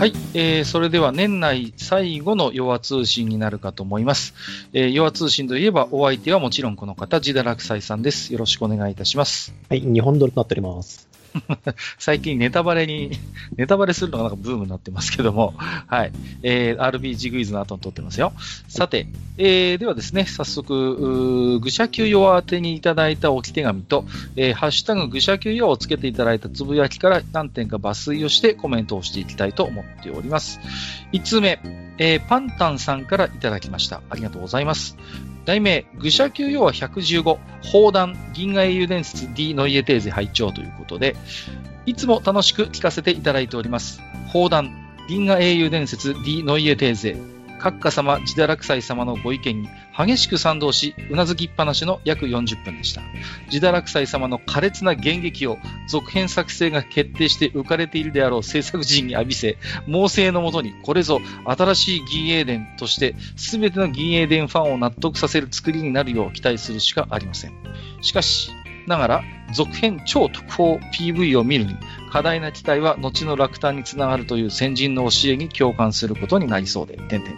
[0.00, 4.32] はい、えー、それでは年内最後の弱通信になるかと思います。
[4.72, 8.32] えー、弱通信といえばお相手はもちろんこの方、ジダラクサイさんです。
[8.32, 9.54] よろしくお願いいたします。
[9.68, 11.09] はい、日本ドルとなっております。
[11.98, 13.12] 最近ネタバレに、
[13.56, 16.12] ネタバレするのがなんかブームになってますけども、はい。
[16.42, 18.32] えー、RPG クイズの後に撮ってますよ。
[18.68, 19.06] さて、
[19.38, 24.04] えー、ではですね、早速、愚者級用宛てにいただいた置き手紙と、
[24.36, 30.60] えー、ハッシュタグ愚者級用をつけていただいたつぶやきから何点か抜粋をしてコメントをしていきたいと思っております。
[31.12, 31.60] 5つ目、
[31.98, 34.02] えー、パンタンさんからいただきました。
[34.10, 34.96] ありがとうございます。
[35.44, 41.16] 題名、愚者級要は115、砲弾、銀河英雄伝説 D ノイエテーゼ拝聴ということで、
[41.86, 44.00] いつも楽しく聞かせていただいております。
[44.28, 44.70] 砲弾、
[45.08, 47.16] 銀河英雄伝説 D ノイエテーゼ、
[47.60, 53.02] 閣下様、自堕落斎様のご意見に激しく賛同し、うなずきっぱなしの約40分でした。
[53.52, 55.58] 自堕落斎様の苛烈な言撃を
[55.88, 67.52] 続編作成が決定して浮かれているであろう制作陣に浴びせ、猛省のもとにこれぞ新しい銀英伝として全ての銀英伝ファンを納得させる作りになるよう期待するしかありません。
[68.00, 68.50] しかし、
[68.86, 71.76] ながら、続編超特報 PV を見るに、
[72.10, 77.36] 過大な期待は後の落胆につながるという先人の教えに共感することになりそうで、点々点。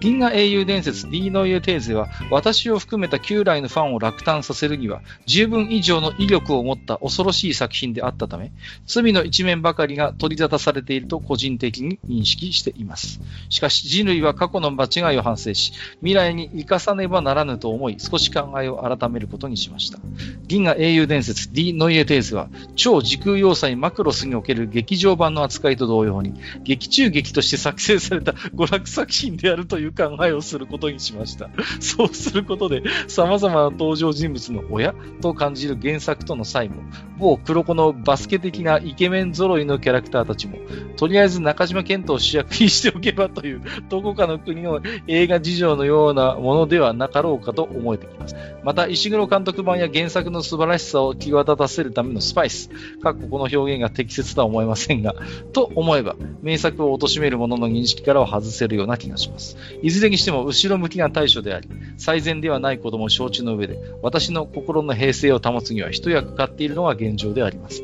[0.00, 8.52] 銀河英雄伝説 D の湯テーゼは、私を含めた旧来のファンを落胆させるには、十分以上の威力を持った恐ろしい作品であったため、
[8.86, 13.20] 罪の一面ばかりが取り沙汰されていると個人的に認識しています。
[13.48, 19.98] しかし人類は過去の間違いを反省し、未来に生かさねばならぬと思い、少し考えを改めることにしました。
[20.46, 31.50] 銀河英雄伝説 D ノイエテーゼは、超時空要塞マクロロスにおける劇場版の扱いと同様に、劇中劇として作成された娯楽作品であるという考えをすることにしました。
[31.80, 36.76] そうすることで、様々な登場人物の親と感じる原作との際も、
[37.18, 40.58] 某黒子のバスケ的なイケメン揃いのキャラクターたちも、
[40.96, 48.36] とりあえず中島健人を主役にしておけばという、どこかの国の映画事情のようなものではなかろうかと思えてきます。
[48.62, 52.70] また、石黒監督版や原作の素晴らしさを際立たせるためのスパイス、
[53.02, 55.14] かっここの表現が適切とは思えませんが、
[55.52, 59.56] と思えば、名作を貶める者のの認識からは外せるような気がします。
[59.82, 67.82] いずれにしても、後ろ向きな対処であり、最善ではないことも承知の上で、私の心の平静を保つには一役買っているのが現状であります。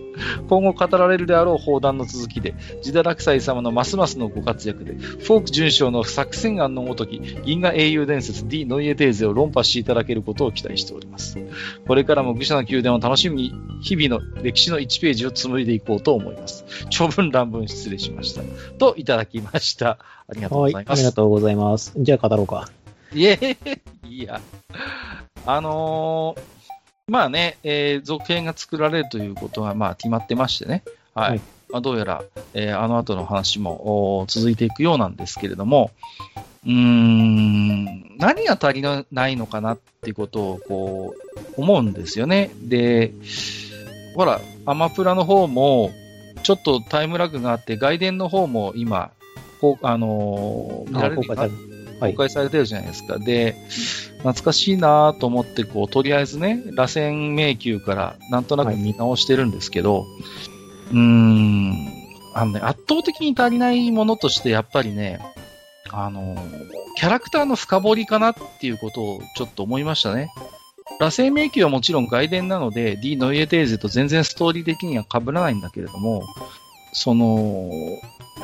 [0.48, 11.38] 今後語られるであろう砲弾の続きで、自堕落斎様のますますのご活躍で、フォーク準将の作戦案のごとき、銀河英雄伝説 D ノイエテーゼを論破していただけることを期待しております。
[11.86, 16.64] これからも愚者の宮殿を楽しみに、日々の歴史の1ページを紡いでいこうと思います。
[16.90, 18.42] 長文乱文失礼しました。
[18.78, 19.98] と、いただきました。
[20.28, 20.98] ありがとうございます。
[20.98, 21.92] ありがとうございます。
[21.96, 22.68] じゃあ語ろうか。
[23.14, 23.56] いえ、
[24.04, 24.40] いや。
[25.44, 26.62] あのー
[27.08, 30.82] まあね、えー、続編が作られるということは、まあ、決まってましてね。
[31.14, 31.30] はい。
[31.30, 31.40] はい、
[31.70, 32.22] まあ、どうやら、
[32.54, 35.90] えー、あの後の話も続いていくようなんですけれども、
[36.64, 41.14] うーん、何が足りないのかなっていうことを、こ
[41.56, 42.50] う、思うんですよね。
[42.62, 43.12] で、
[44.14, 45.92] ほら、アマプラの方も、
[46.42, 49.10] ちょっとタイムラグがあって、外伝の方も今、
[49.60, 53.14] こう、あのー、見られる公開されてるじゃないですか。
[53.14, 53.56] はい、で、
[54.18, 60.04] 懐かしいなと思って、こう、とりあえずね、螺旋迷宮からなんとなく見直してるんですけど、はい、
[60.92, 61.88] うーん、
[62.34, 65.20] あのね、圧倒的に足りないものとして、やっぱりね、
[65.90, 66.36] あの、
[66.96, 70.30] キャラクターの深掘りかなっていうことをちょっと思いましたね。
[70.98, 76.22] 螺旋迷宮はもちろん外伝なので、D ノイエテーゼと全然ストーリー的には被らないんだけれども、
[76.92, 77.70] その、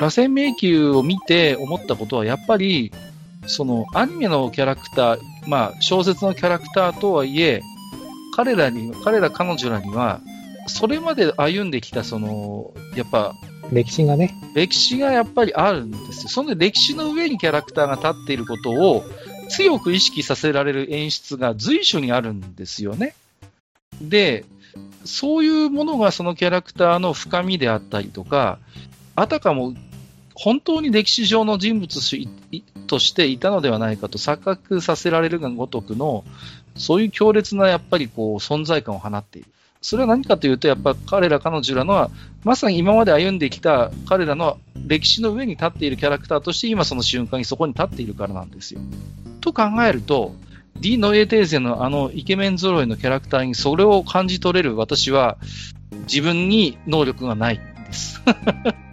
[0.01, 2.93] 螺旋迷宮を見て思ったことは、やっぱり、
[3.47, 7.63] そのアニメのキャラクター、まあ小説のキャラクターとはいえ、
[8.35, 10.21] 彼らに、彼ら彼女らには、
[10.67, 13.35] それまで歩んできた、その、やっぱ、
[13.73, 14.35] 歴史がね。
[14.55, 16.29] 歴史がやっぱりあるんですよ。
[16.29, 19.05] その歴史の上にキャラクターが立っていることを
[19.49, 23.15] 強く意識させられる演出が随所にあるんですよね。
[24.01, 24.45] で、
[25.05, 28.59] そういうものがそのキャラクターの深みであったりとか、
[29.17, 29.75] あたかも
[30.35, 32.01] 本当に歴史上の人物
[32.87, 36.25] としていたのではないかと錯覚させられるがごとくの、
[36.77, 39.49] そういう強烈なやっぱりこう存在感を放っている。
[39.81, 42.11] それは何かというと、やっぱ彼ら彼女らのは、
[42.45, 48.81] まさに今まで歩んできた彼らの歴史の上に立っているキャラクターとして今その瞬間にそこに立っているからなんですよ。
[49.41, 50.35] と考えると、
[50.81, 55.39] ディ・ノエテーゼのあのイケメン揃いのキャラクターにそれを感じ取れる私は
[56.03, 58.23] 自分に能力がないんです。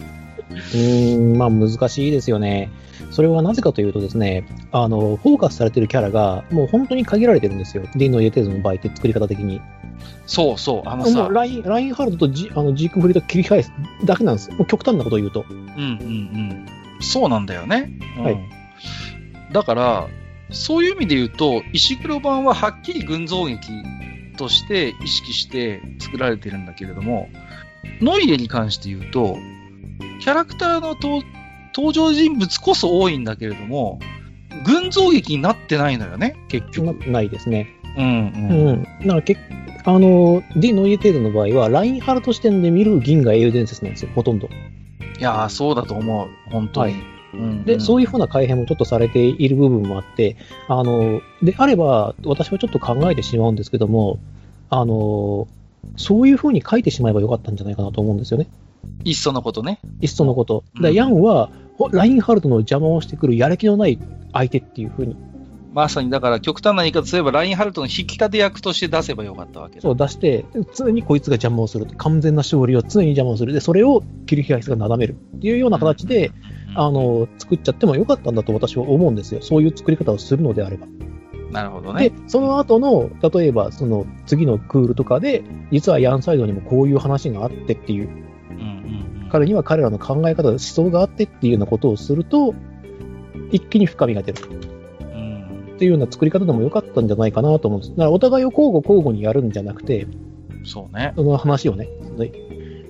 [0.72, 2.70] ーん、まあ難しいですよね。
[3.10, 7.84] それはなぜかというとですね、あの、フォーカスされてるキャラが、もう本当に限られてるんですよ。
[7.94, 9.60] ディーノ・イエテーズの場合って作り方的に。
[10.26, 13.72] そうそう、あのもさう、ライン、ラインハルトとジあのジークフリーと切り返す
[14.04, 14.50] だけなんです。
[14.50, 15.44] もう極端なことを言うと。
[15.48, 16.66] うんうんうん。
[17.00, 17.90] そうなんだよね。
[18.18, 18.38] うんはい
[19.52, 20.08] だから、
[20.50, 23.68] そういう意味で言うと、石黒版ははっきり群像劇
[24.36, 27.28] として意識して作られてるんだけれども、
[28.00, 29.38] ノイエに関して言うと、
[30.20, 31.24] キャラクターの登
[31.74, 33.98] 登場人物こそ多いんだけれども、
[34.64, 37.06] 群像劇になってないのよね、結局。
[37.06, 37.75] なないですね。
[37.96, 38.76] うんううん。
[38.76, 38.82] ん。
[38.82, 39.36] だからけ
[39.84, 44.48] あの、ディノ・イエテーズの場合は、ラインハルト視点で見る銀河英雄伝説なんですよ、ほとんど。
[45.18, 46.28] いやー、そうだと思う。
[46.50, 46.92] 本当に。
[46.92, 47.02] はい
[47.34, 50.36] うんで、そういいうふうな改変もちょっとされている部分もあって、
[50.68, 54.18] あの、であれば、私はちょっと考えてしまうんですけども、
[54.70, 55.46] あの、
[55.96, 58.48] そういうふうに書いてしまえばよかったんじゃないかなと思うんですよね。
[59.04, 59.80] いっそのことね。
[60.00, 60.64] いっそのこと。
[60.76, 63.98] うんだヤンは、ほラインハルトの邪魔をしてくるやる気のない
[64.32, 65.16] 相手っていうふうに、
[65.76, 69.82] まさにだから極端な言い方すれば、ラインハルトの引き立て役として出せばよかったわけだ。
[69.82, 71.84] そう出して、常にこいつが邪魔をする。
[71.98, 73.52] 完全な勝利を常に邪魔をする。
[73.52, 79.42] で、それをキルヒアイスがなだめるっていうような形で、うんあの、作っちゃってもよかったんだと私は思うんですよ。
[79.42, 80.86] そういう作り方をするのであれば。
[81.50, 92.54] なるほどねで。、その後の、例えば、その次のクールとかで、実はヤンサイドにもこういう話があってっていう、うんうんうん彼には彼らの考え方、思想があってっていうようなことをすると、
[93.50, 94.75] 一気に深みが出るうん
[95.76, 97.90] っていうような作り方でもよかったんじゃないかなと思うんです。
[97.90, 100.06] だからお互いを交互交互にやるんじゃなくて、
[100.64, 101.12] そうね。
[101.14, 101.88] その話をね、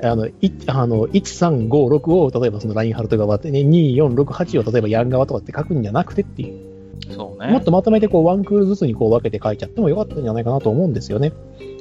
[0.03, 0.33] あの、い
[0.67, 6.77] あの、1、3、5、6を、例えばそのラインハルト側でね、2、4、6、8を例えばヤン側とかって書くんじゃなくてっていう、
[7.11, 7.53] そうね。
[7.53, 11.33] もっとまとめてこうワンクールずつにこう分けて書いちゃってもよかったんじゃないかなと思うんですよね。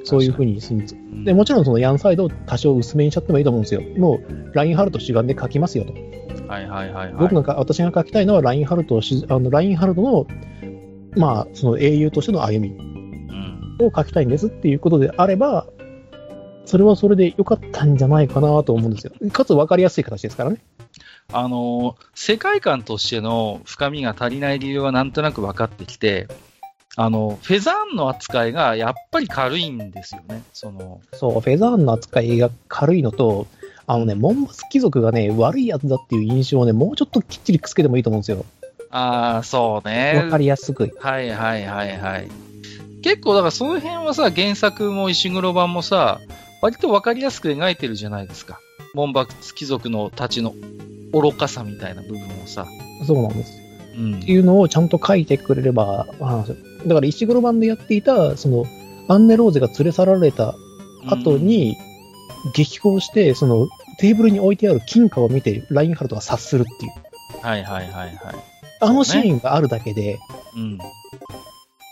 [0.04, 0.60] そういうふうに
[1.24, 3.82] で、もちろんそのヤンサイドを多少薄めにしちゃってもいいと思うんですよ。
[3.98, 5.94] もう、ラインハルト主眼で書きますよと。
[6.48, 7.14] はいはいはいはい。
[7.18, 10.28] 僕がか、私が書きたいのはラインハルトあの、ラインハルトの、
[11.16, 15.68] まあ、その英雄としての歩みうんを書きたいんですっていうことであれば、
[16.66, 19.14] それはそれで良かったんじゃないかなと思うんですよ。
[19.32, 20.58] かつ分かりやすい形ですからね。
[21.32, 26.28] あのー世界観としての深みが足りない理由はなんとなく分かってきて、
[26.98, 30.44] あの、フェザーンの扱いがやっぱり軽いんですよね。
[30.54, 33.48] その、そう、フェザーンの扱いが軽いのと、
[33.86, 38.46] あのね、モンバス貴族がね、悪いやつだっていう印象をね、もうちょっときっちりくっつけてもいいと思うんですよ。
[38.96, 40.14] ああ、そうね。
[40.16, 40.96] 分かりやすく。
[41.02, 42.30] はいはいはいはい。
[43.02, 46.22] 結構だからその辺はさ、原作も石黒版もさ、
[46.62, 48.62] 割と分かりやすく描いてるじゃないですか。
[48.94, 50.56] モンバス貴族のたちの
[51.12, 52.68] 愚かさみたいな部分をさ。
[53.06, 53.62] そうなんです。
[53.98, 56.46] うんっていうのをちゃんと書いてくれれば、あ
[56.86, 58.66] だから石黒版でやっていた、その、
[59.10, 60.56] アンネローゼが連れ去られた
[61.06, 61.76] 後、に、
[62.54, 63.68] 激高して、その、
[64.00, 66.92] テーブルに置いてある金貨を見て、ラインハルトが察するっていう。
[66.98, 68.55] うんはいはいはいはい。
[68.86, 70.20] あのシーンがあるだけで、
[70.56, 70.78] うん。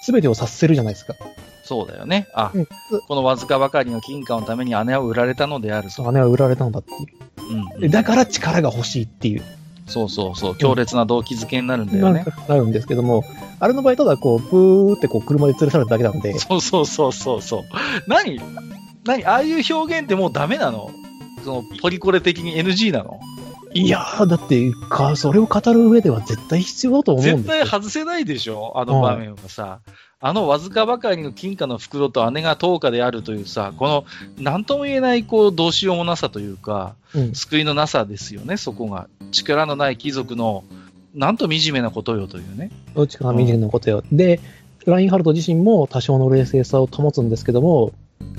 [0.03, 1.15] すべてを察せるじゃないですか。
[1.63, 2.27] そうだよね。
[2.33, 2.67] あ、うん
[3.07, 6.11] このわずかばかりの金貨のために姉は売られたのであると。
[6.11, 7.73] 姉は売られたのだっていう。
[7.73, 9.43] うんでだから力が欲しいっていう、
[9.87, 10.57] そうそうそう。
[10.57, 12.25] 強烈な動機づけになるんだよね。
[12.47, 13.23] なるんですけども、
[13.59, 17.63] あれの場合、ただこう、ブーってこう、車で連れ去られただけなんで、そうそうそうそうそう。
[18.07, 18.39] 何
[19.05, 20.89] 何ああいう表現ってもうダメなの？
[21.43, 23.19] その、ポリコレ的に NG なの？
[23.73, 27.37] いやー、だってか、それを語る上では絶対必要だと思うんですよ。
[27.37, 29.79] 絶対外せないでしょあの場面はさ。
[30.25, 34.05] あのわずかばかりの金貨の袋と姉が10日であるというさ、この、
[34.37, 39.09] なんとも言えない、こう、どうしようもなさというか、うん救いのなさですよね、そこが。
[39.31, 40.63] 力のない貴族の、
[41.13, 42.71] なんと惨めなことよというね。
[42.95, 44.01] どっちかが見てるのことよ。
[44.13, 44.39] で、
[44.85, 47.91] ラインハルト自身も多少の冷静さを保つんですけども、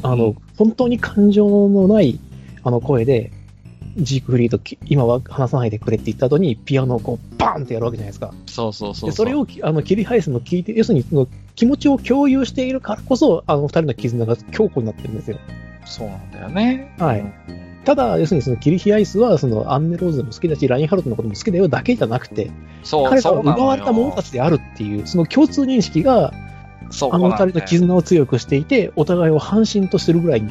[0.02, 2.18] あの、うん本当に感情のない、
[2.62, 3.30] あの声で、
[3.96, 8.32] ジークフリーとき今は話さないでくれって言った後に、ピアノをこう、バーンってやるわけじゃないですか。
[8.46, 15.38] そうそうそうそれをきあの切り返すのを聞いて、要するにその気持ちを共有しているからこそ、あの二人の絆が強固になってるんですよ。
[15.86, 16.94] そうなんだよね。
[16.98, 22.50] はいうんただ、要するにそのキリヒアイスは、そのアンネローズも好きだし、ラインハルトのことも好きだよだけじゃなくて、
[22.82, 30.50] そう、彼らは奪われた者たちであるっていう、その共通認識が、あの二人の絆を強くしていて、お互いを半身としてるぐらいに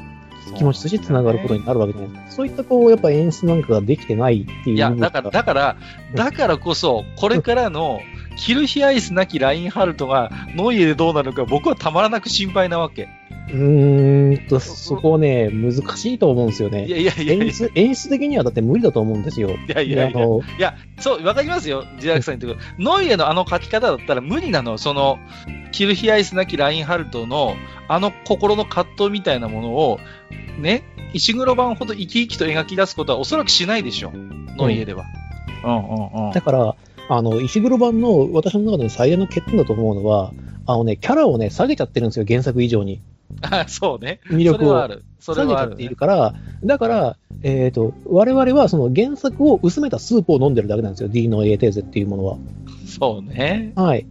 [0.55, 2.31] 気持ちとして繋がることになるわけじゃないですか。
[2.31, 5.77] そういったこう、やっぱ演出なんかができてないっていういや、だから、だから、
[6.15, 8.01] だからこそ、これからの、
[8.35, 13.07] キルヒアイスなきラインハルトがノイエでどうなるか、僕はたまらなく心配なわけ。
[13.49, 16.85] うーんと、そこね、難しいと思うんですよね。
[16.85, 19.49] いやいやいや演出演出的にはだって無理だと思うんですよ。
[19.49, 21.85] いやいやいやいや、そう、わかりますよ。
[21.95, 22.83] 自宅さん言ってくる。
[22.83, 24.77] ノイエのあの書き方だったら無理なの。
[24.77, 25.19] その、
[25.71, 27.55] キルヒアイスなきラインハルトの、
[27.87, 29.99] あの心の葛藤みたいなものを、
[30.57, 30.83] ね、
[31.13, 34.11] 石黒版ほど生き生きと描き出すことはおそらくしないでしょ。
[34.57, 35.03] の家では。
[35.65, 36.31] うんうんうん。
[36.31, 36.75] だから、
[37.09, 40.31] あの、石黒版の私の中での最大の欠点だと思うのは、
[40.65, 43.01] あのね、キャラをね、下げちゃってるんですよ、原作以上に。
[43.41, 44.19] あそうね。
[44.27, 45.05] 魅力をそれはある。
[45.19, 45.95] それ下げちゃっている。
[45.95, 52.37] から、だから、えっ、と、我々はその原作を薄めたスープを飲んでるだけなんですよ、D の A テーゼっていうものは。
[52.85, 53.73] そうね。
[53.75, 54.05] はい。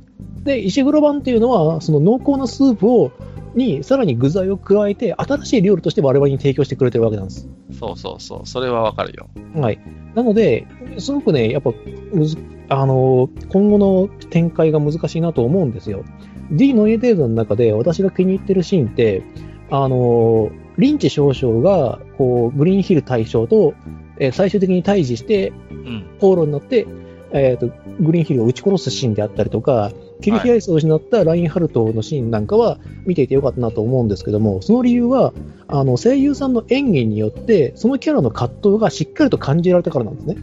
[0.44, 3.12] で、石黒版っていうのは、その濃厚なスープを、
[3.54, 7.48] に、さらに具材を加えて、新しい料理として我々に提供してくれてるわけなんです。
[7.78, 8.46] そうそうそう。
[8.46, 9.28] それはわかるよ。
[9.54, 9.78] はい。
[10.14, 10.66] なので、
[10.98, 11.72] すごくね、やっぱ、
[12.12, 12.38] むず
[12.74, 16.04] あの、今後の展開が難しいなと思うんですよ。
[16.52, 19.22] D の A テーゼの中で私が気に入ってるシーンって、
[19.70, 23.74] あの、リンチ少将が、こう、グリーンヒル大将と、
[24.18, 26.06] えー最終的に対峙して、うん。
[26.20, 26.86] 口論になって、
[27.32, 29.90] えー、とグリーンヒルを撃ち殺すシーンであったりとか、
[30.20, 35.32] キルヒアイスを失ったラインハルトのシーンなんかは見ていてよかったなと思うんですけども、その理由は、
[35.66, 40.36] あの声優さんの演技によって、そのキャラの葛藤がしっかりと感じられたからなんですね。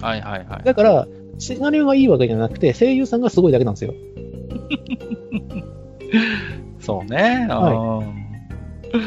[0.00, 0.62] はいはいはい。
[0.64, 1.08] だから、
[1.38, 3.94] シナリオがいいわけじゃなくて、声優さんがすごいだけなんですよ。
[6.80, 7.46] そうね。
[7.48, 8.26] はうん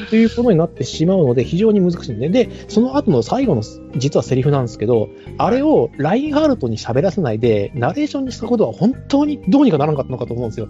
[0.09, 3.63] ということになってしまうので、非常に難しいんで、で、その後の最後の
[3.95, 10.67] 実はセリフなんですけど、あれをラインハルトに喋らせないで、ナレーションにしたことは本当にどうにかならなかったのかと思うんですよ。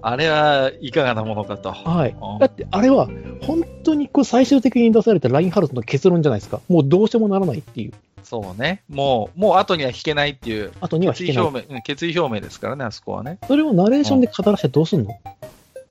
[0.00, 1.72] あれはいかがなものかと。
[1.72, 2.38] はいうん。
[2.38, 3.08] だって、あれは、
[3.42, 6.60] 本当にこう最終的に出されたラインハルトの結論じゃないですか。
[6.68, 7.92] もうどうしようもならないっていう。
[8.28, 8.82] そうね。
[8.90, 11.44] もう、もう後には引けないっていう、後には引けない。
[11.44, 13.38] 決意表明、うん決意表明ですからね、あそこはね。
[13.48, 15.12] それをナレーションで語らせてどうすんの？
[15.12, 15.36] っ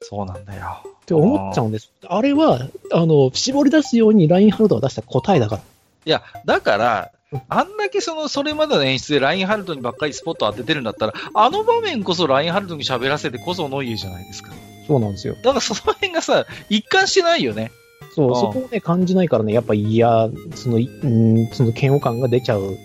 [0.01, 0.83] そうなんだよ。
[1.07, 1.91] て思っちゃうんです。
[2.05, 5.61] あれは、あの、絞り出すようにラインハルトが出した答えだから。
[6.05, 14.51] いや、だからうん、あんだけその、それまでの演出でラインハルトにばっかりスポット当ててるんだったら、あの場面こそラインハルトに喋らせてこそノイエじゃないですか。
[14.85, 15.35] そうなんですよ。
[15.35, 17.71] だからその辺がさ、一貫してないよね。
[18.17, 22.77] そうう、んそこをね、感じないからね、やっぱ嫌、その、いうん、その嫌悪感が出ちゃう。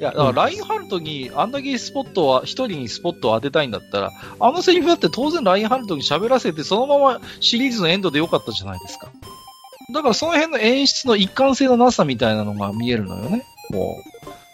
[0.00, 9.10] や、だからラインハルトにあんだけスポットは、一人にスポットを当てたいんだったら、あのセリフだって当然ラインハルトに喋らせて、そのままシリーズのエンドでよかったじゃないですか。
[9.92, 13.44] だからその辺の演出の一貫性のなさみたいなのが見えるのよね。
[13.70, 13.96] も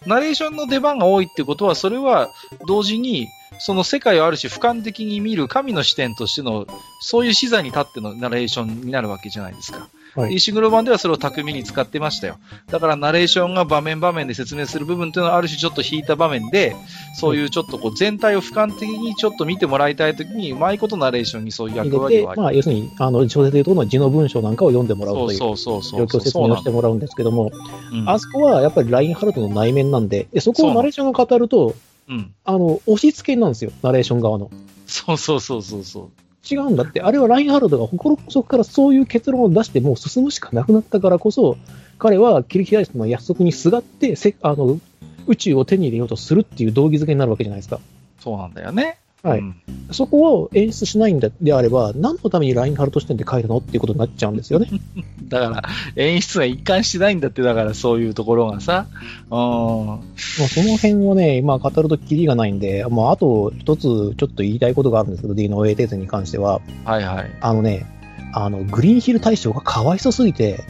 [0.04, 0.08] う。
[0.08, 2.30] ナレーションの出番が多いってことは、それは
[2.66, 6.66] 同時に、その世界をある種俯瞰的に見る神の視点としての、
[7.00, 9.88] そういう視座に立ってのナレーションになるわけじゃないですか。
[10.14, 12.38] はい石黒版ではそれを巧みに使ってましたよ。
[12.68, 16.76] だからナレーションが場面場面で説明する部分っていうのはある種ちょっと引いた場面で、
[17.14, 26.20] そういうちょっとこう全体を俯瞰的にちょっと見てもらいたいときに、うまいことナレーションにそういう役割をあげまあ、要するに、あの、小説でいうとこの字の文章なんかを読んでもらうというそうそうそう状況そう。
[26.22, 27.50] 説明をしてもらうんですけども、
[27.92, 31.74] うんあそこはやっぱりラインハルトの内面なんで、でそこをナレーションが語ると、
[32.08, 32.34] うん。
[32.44, 34.50] あの、押し付けなんですよ、ナレーション側の。
[34.86, 36.23] そうそうそうそうそう。
[36.50, 41.56] 違うんだって、あれはラインハルトが心そこからそういう結論を出して、もう進むしかなくなったからこそ、
[41.98, 44.78] 彼はキルヒアイスの約束にすがってせあの
[45.26, 47.80] 宇宙を手に入れようとするっていう動機づけになるわけじゃないですか。
[48.20, 48.98] そうなんだよね。
[49.24, 49.56] はいうん
[49.92, 54.68] そこを演出しないんだであれば、何のためにラインハルト視点で書いたのっていうことになっちゃうんですよね。
[55.28, 55.62] だから、
[55.96, 58.86] 演出が一貫してないんだって、だからそういうところがさ。
[59.30, 59.36] うん。
[59.36, 67.30] もうその辺をね、まあ語るとキリがないんで、もうあと一つちょっと言いたいことがあるんですけど、D の A テーゼに関しては、はいはい。
[67.40, 67.86] あのね、
[68.32, 70.64] あの、グリーンヒル大将がかわいそすぎて、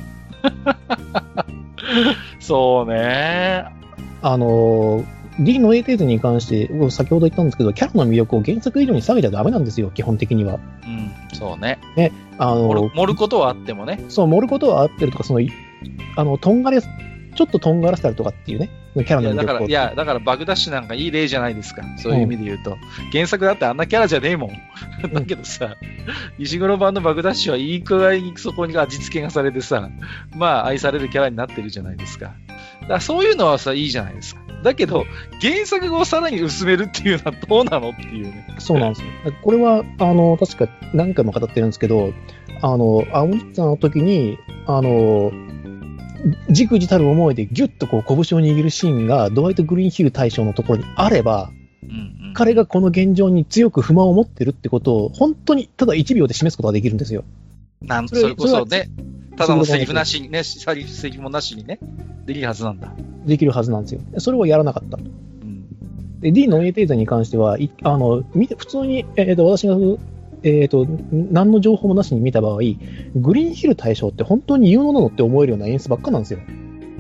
[2.41, 3.65] そうね。
[4.23, 5.05] あの、
[5.41, 10.61] D の A テーゼに関して、僕先ほど言ったんですけど、キャラの魅力を原作以上に下げちゃダメなんですよ、基本的には。
[10.85, 11.13] うん。
[11.33, 11.79] そうね。
[12.39, 14.05] あの、盛ることはあってもね。
[14.09, 15.51] そう、盛ることは合ってるとか、その、い
[16.17, 19.47] あの、とんがれ、ちょっととんがらせたりとかっていうね、キャラの魅力を。
[19.47, 21.83] だから、いや、だからバグダッシュなんかいい例じゃないですか。
[21.99, 22.77] そういう意味で言うと。
[23.13, 24.51] 原作だってあんなキャラじゃねえもん。
[25.13, 25.77] だけどさ、
[26.39, 29.91] 石黒版のバグダッシュはいいくらいにそこに味付けがされてさ、
[30.37, 32.35] まあ愛されるキャラになってるじゃないですか。
[32.89, 34.43] だそういうのはさ、いいじゃないですか。
[34.63, 35.05] だけど、
[35.41, 38.57] 原作をさらに薄めるっていうのはどうなのっていうね。
[38.59, 39.09] そうなんですよ。
[39.43, 42.13] これは、あの、確か何回も語ってるんですけど、
[42.63, 45.33] あの、青森さんの時に、あの、
[46.51, 51.51] じくじたる思いでギュッとこう拳を握るシーンがドワイト・グリーンヒル大将のところにあれば、
[51.83, 51.91] うん
[52.29, 57.25] うん、彼がこの現状に強く不満を持ってるってことを、本当にただ1秒で示すことができるんですよ。
[57.83, 58.89] なんそれこそね、
[59.37, 60.85] ただのセリフそなしにね、セリ
[61.17, 61.79] フもなしにね、
[62.27, 62.93] できるはずなんだ。
[63.27, 64.01] できるはずなんですよ。
[64.19, 64.97] それをやらなかった。
[64.97, 66.21] うん。
[66.21, 69.77] で、D の A テーザに関しては、いあの、見て、普通に、えっ、と、私が、
[70.43, 72.59] えっ、と、何の情報もなしに見た場合、
[73.17, 76.41] グリーンヒル大将って本当に有能なのって思えるような演出ばっかなんですよ。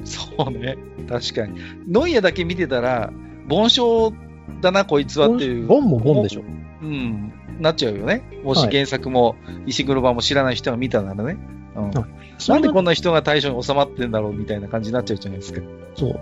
[0.04, 0.76] そうね。
[1.08, 1.58] 確かに。
[1.88, 3.12] ノイエだけ見てたら、
[3.50, 4.12] 凡症
[4.60, 5.66] だな、こいつはっていう。
[5.66, 6.42] ボンもボンでしょ。
[6.82, 7.32] うん。
[7.60, 8.22] なっちゃうよね。
[8.42, 9.36] もしはい原作も
[9.66, 11.36] 石黒版も知らない人が見たならね。
[11.76, 11.90] うん。
[11.90, 15.60] はいなんでこんな人が対象に収まってんだろうみたいな感じになっちゃうじゃないですか。
[15.94, 16.20] そう。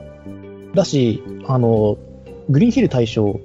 [0.75, 1.97] だし、あの、
[2.49, 3.41] グリーンヒル大将、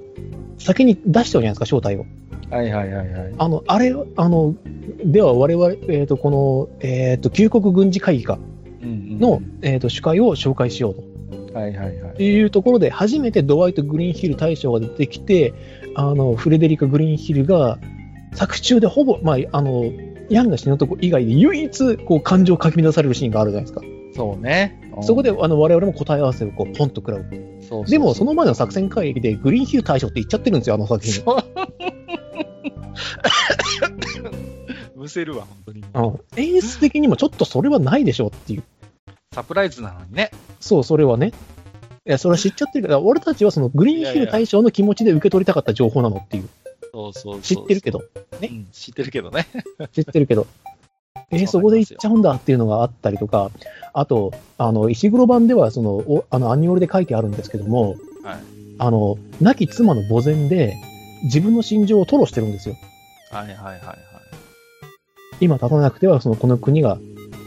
[0.58, 2.06] 先に出してるじゃないですか、正体を。
[2.50, 3.34] はいはいはいはい。
[3.36, 4.54] あの、あれ、あの、
[5.04, 8.38] では我々、えっ、と、この、えっ、と、旧国軍事会議か
[8.82, 11.58] うんうんの、えっ、と、主会を紹介しようと。
[11.58, 12.22] はいはいはい。
[12.22, 15.52] いうところで、初めてドワイト・グリーンヒル大将が出てきて、
[15.94, 17.78] あの、フレデリカ・グリーンヒルが、
[18.34, 19.84] 作中でほぼ、まあ、あの、
[20.30, 23.82] ヤンが死ぬとこ以外で唯一、こう、感情をかき乱されるシーンがあるじゃないですか。
[24.14, 24.80] そうね。
[24.82, 27.24] うんそこで、あの、我々も答え合わせを、こう、ポンと食らう。
[27.68, 31.22] そうでも、その前の作戦会議で、グリーンヒル大将って言っちゃってるんですよ、あの作品。
[34.96, 35.84] むせるわ、本当に。
[35.94, 38.64] うん演出的にもちょっとそれはないでしょうっていう。
[39.32, 40.32] サプライズなのにね。
[40.58, 41.32] そう、それはね。
[42.04, 46.48] いや、それは知っちゃってるから、俺たちはそのグリーンヒル大将の気持ちで受け取りたかった情報なのっていう。
[46.92, 48.02] そうそうそう知ってるけど。
[48.40, 49.46] ねうん知ってるけどね。
[49.92, 50.46] 知ってるけど。
[51.30, 53.50] えーそこで行っちゃうんだっていうのがあったりとか、
[53.92, 60.76] あと、あの、石黒版では、その、おあの、アニオルで書いてあるんですけども、はいあの、亡き妻の墓前で、
[61.24, 62.76] 自分の心情を吐露してるんですよ。
[63.30, 63.96] はいはいはいはい。
[65.40, 66.98] 今立たなくては、その、この国が、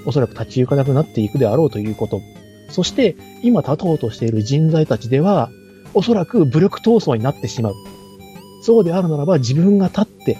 [0.05, 2.21] おそらく立ち行かなくなっていくであろうということ。
[2.69, 5.49] そして、今立とうとしている人材たちでは、
[5.93, 7.75] おそらく武力闘争になってしまう。
[8.61, 10.37] そうであるならば、自分が立って、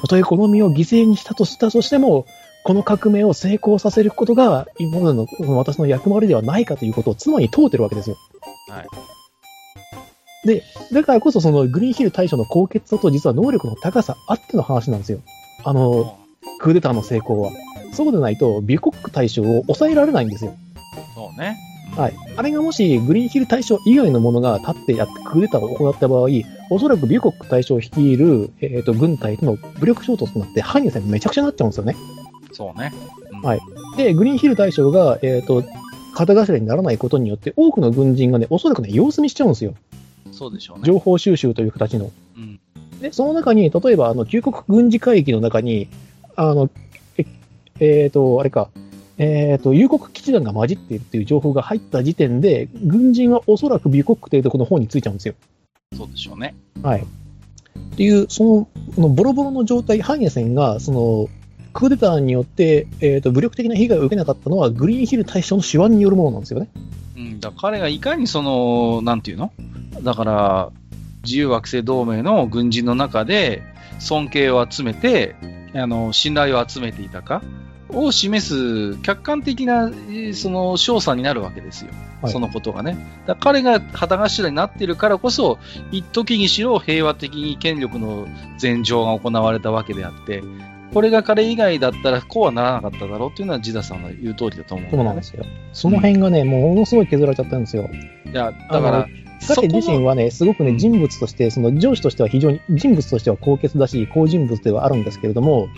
[0.00, 2.26] たとえこの身を犠牲にしたとしたとしても、
[2.64, 8.16] この革命を成功させることが、今までのこの私の役割ではないかということを妻に問うてるわけですよ。
[8.68, 8.86] はい。
[10.46, 15.20] で、だからこそそのグリーンヒル大将の高潔さと実は能力の高さあっての話なんですよ。
[15.64, 16.18] あの、
[16.60, 17.50] クーデターの成功は。
[17.92, 20.54] そうでないと、ビュコック大将を抑えられないんですよ。
[21.14, 21.56] そうね。
[21.96, 22.14] はい。
[22.36, 26.28] あれがもし、グリーンヒル大将以外のものが立ってやってクーデターを行った場合、
[26.70, 31.96] おそらくビュコック大将を率いる、えっ、と、軍隊との武力衝突となって、ハイネ戦めちゃくちゃになっちゃうんですよね。
[32.52, 32.92] そうね。
[33.32, 33.60] うんはい
[33.96, 35.64] で、グリーンヒル大将が、えっ、と、
[36.14, 39.74] 肩頭にならないことによって、多くの軍人がね、おそらくね、様子見しちゃうんですよ。
[40.30, 40.84] そうでしょうね。
[40.84, 42.10] 情報収集という形の。
[42.36, 42.60] うん。
[43.00, 45.88] で、その中に、例えば、あの、旧国軍事会議の中に、
[46.36, 46.70] あの、
[47.16, 47.26] え、
[47.80, 48.68] えーと、あれか、
[49.18, 55.34] えーと、友国基地団が混じっているっていう情報が入った時点で、軍人はおそらく美国というところの方についちゃうんですよ。
[55.96, 56.54] そうでしょうね。
[56.82, 57.00] はい。
[57.02, 61.28] っていう、その、ボロボロの状態、ハンヤセンが、その、
[61.72, 66.68] クーデターによって、えーと、武力的な被害を受けなかったのは、グリーンヒル大将の手腕によるものなんですよね。
[67.16, 67.40] うん。
[67.40, 69.52] だ彼がいかにその、なんていうの？
[70.02, 70.70] だから、
[71.24, 73.62] 自由惑星同盟の軍人の中で
[73.98, 75.34] 尊敬を集めて、
[75.74, 77.42] あの、信頼を集めていたか？
[77.90, 81.90] を示す客観的な、えーその、賞賛になるわけですよ。
[82.22, 82.96] はいそのことがね。
[83.26, 85.58] だ彼が旗頭になっているからこそ、
[85.92, 88.26] 一時にしろ平和的に権力の
[88.60, 90.42] 前場が行われたわけであって、
[90.92, 95.44] これが彼以外だったらこうはならなかっただろうっていうのはジダさんが言う通りだと思うんねそうなんですよ。
[95.72, 97.88] その辺がね、ものすごい削られちゃったんですよ。
[98.26, 99.06] いや、だから、
[99.46, 105.68] 彼自身は、はね、すごくね、うん人物として、その上司としては非常に、人物としては高潔だし、好人物ではあるんですけれども、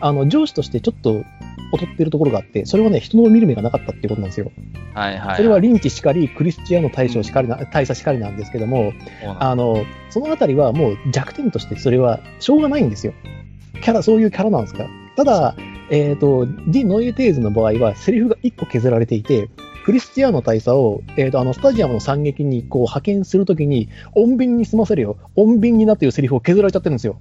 [0.00, 1.24] あの、上司としてちょっと
[1.72, 4.50] 劣っているところがあって、それはね、人の見る目がなかったっていうことなんですよ。
[4.94, 5.36] はいはい。
[5.36, 8.92] それはリンチしかり、クリスチアン大将しかりな、大佐しかりなんですけども、
[9.38, 13.14] あの、そのあたりはもう弱点としてそれはしょうがないんですよ。
[13.82, 14.90] キャラ、そういうキャラなんですから。
[15.16, 15.56] ただ、
[15.90, 19.48] えっ、と、 Die Neue These の場合は、セリフが1個削られていて、
[19.84, 25.16] クリスティアーノ大佐を、えっ、と、あの、スタジアムの惨劇にこう派遣するときに、穏便に済ませるよ。
[25.36, 27.18] 穏便になっていうセリフを削られちゃってるんですよ。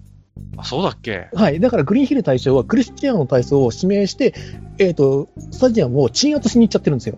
[0.58, 1.30] あ、そうだっけ？
[1.34, 1.60] はい。
[1.60, 4.34] だから、グリーンヒル大将はクリスティアーノ大佐を指名して、
[4.78, 7.18] えっ、と、スタジアムを鎮圧しに行っちゃってるんですよ。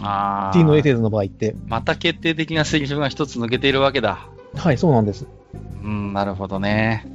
[0.00, 0.82] あディ・ノイエあ。
[0.82, 1.56] テーズの場合って。
[1.66, 4.28] また決定的なセリフが一つ抜けているわけだ。
[4.54, 5.26] はい、そうなんです。
[5.82, 7.06] うん、なるほどね。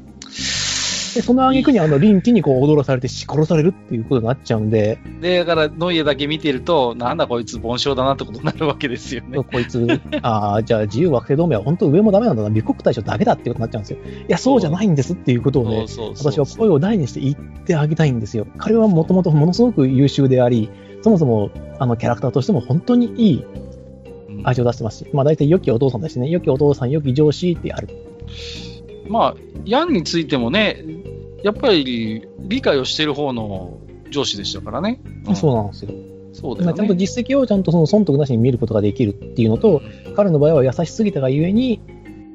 [1.16, 9.44] で、その挙句にあの、リンチにこう踊らされて殺されるっていうことになっちゃうんで、で、だから、ノイエだけ見てると、なんだこいつ、凡症だなってことになるわけですよね。
[9.44, 13.98] こいつ、ああ、じゃあ自由惑星同盟は本当上もダメなんだな、美国大将だけだってことになっちゃうんですよ。
[14.28, 15.86] いや、そうじゃないんですっていうことをね、
[16.18, 18.48] 私は声を大にして言ってあげたいんですよ。
[18.58, 20.70] 彼はもともとものすごく優秀であり、
[21.02, 23.46] そもそもあのキャラクターとしても本当にいい
[24.30, 26.30] うん味を出してますし、まあ大体良きお父さんですね。
[26.30, 27.90] 良きお父さん、良き上司ってある。
[29.12, 30.84] まあ、ヤンについてもね、
[31.44, 33.78] やっぱり理解をしている方の
[34.10, 35.02] 上司でしたからね。
[35.30, 35.92] んそうなんですよ。
[36.34, 36.66] そうだよね。
[36.66, 39.82] まあちゃんと実績をちゃんとその損得なしに見ることができるっていうのと、
[40.16, 41.82] 彼の場合は優しすぎたがゆえに、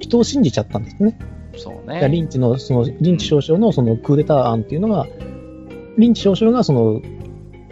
[0.00, 1.18] 人を信じちゃったんですね。
[1.56, 2.26] そうだからリね。
[2.26, 5.06] ンチの、その、リンチ少将のそのクーデター案っていうのが、
[5.96, 7.00] リンチ少将がその、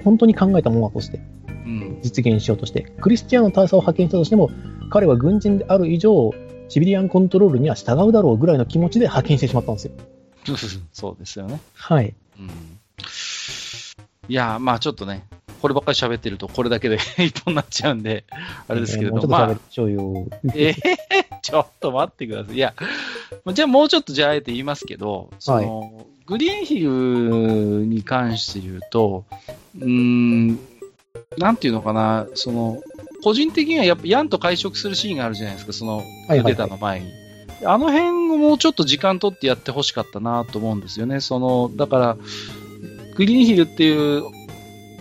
[0.02, 1.98] 本当に考えたものだとして、うん。
[2.02, 4.50] 実現しようとして、クリスチアの大佐を派遣したとしても、
[4.90, 6.30] 彼は軍人である以上、
[6.68, 9.92] シビリアンコントロールには従うだろうぐらいの気持ちで派遣してしまったんですよ。
[10.92, 11.60] そうですよね。
[11.74, 12.14] はい。
[12.38, 12.48] うん。
[14.28, 15.24] いや、まあちょっとね、
[15.60, 18.24] こればっかり喋ってると、これだけで 一本になっちゃうんで、
[18.68, 20.26] あれですけれども、もうちょっと喋っちゃうよ。
[20.54, 22.54] えーちょっと待ってください。
[22.54, 22.74] いや、
[23.52, 26.88] じゃあもうちょっとじゃああえて言いますけど、その、グリーンヒル
[27.84, 29.26] に関して言うと、
[29.78, 30.58] うーん、
[31.36, 32.82] なんていうのかな、その、
[33.24, 37.10] 個人的にはやっぱヤンと会食するシーンがあるじゃないですか、その、はいはいはい出たの前に。
[37.64, 41.20] あの辺をもうちょっと時間取ってやってほしかったなと思うんですよね。
[41.20, 42.16] その、だから、
[43.16, 44.24] グリーンヒルっていう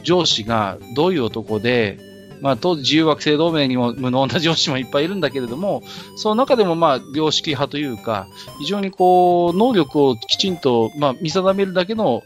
[0.03, 1.99] 上司がどういう男で、
[2.39, 5.83] まあ、当時自由惑星同盟にも無能な上司もいっぱいいるんだけれども、
[6.15, 8.27] その中でもまあ、良識派というか、
[8.59, 12.23] 非常にこう、能力をきちんと、まあ、見定めるだけの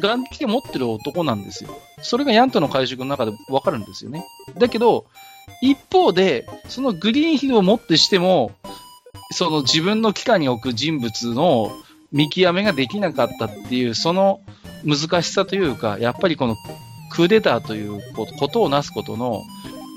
[0.00, 1.70] 眼力を持ってる男なんですよ。
[2.02, 4.24] それがヤンとの会食の中でわかるんですよね。
[4.58, 5.06] だけど、
[5.62, 8.52] 一方で、そのグリーンヒルをもってしても、
[9.32, 11.72] その自分の機関に置く人物の
[12.12, 14.40] 見極めができなかったっていう、その
[14.84, 16.56] 難しさというか、やっぱりこの
[17.10, 19.42] クーデターということをなすことの、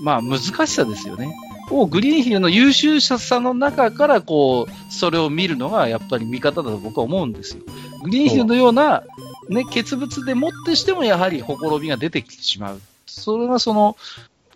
[0.03, 1.36] まあ難しさですよね。
[1.71, 7.63] をグリーンヒルの優秀者さの中からこう、それを見るのがやっぱり見方だと僕は思うんですよ。
[8.03, 9.03] グリーンヒルのような、
[9.49, 12.82] ね、欠物でもってしてもやはりほころびが出てきてしまう。
[13.06, 13.95] それがその、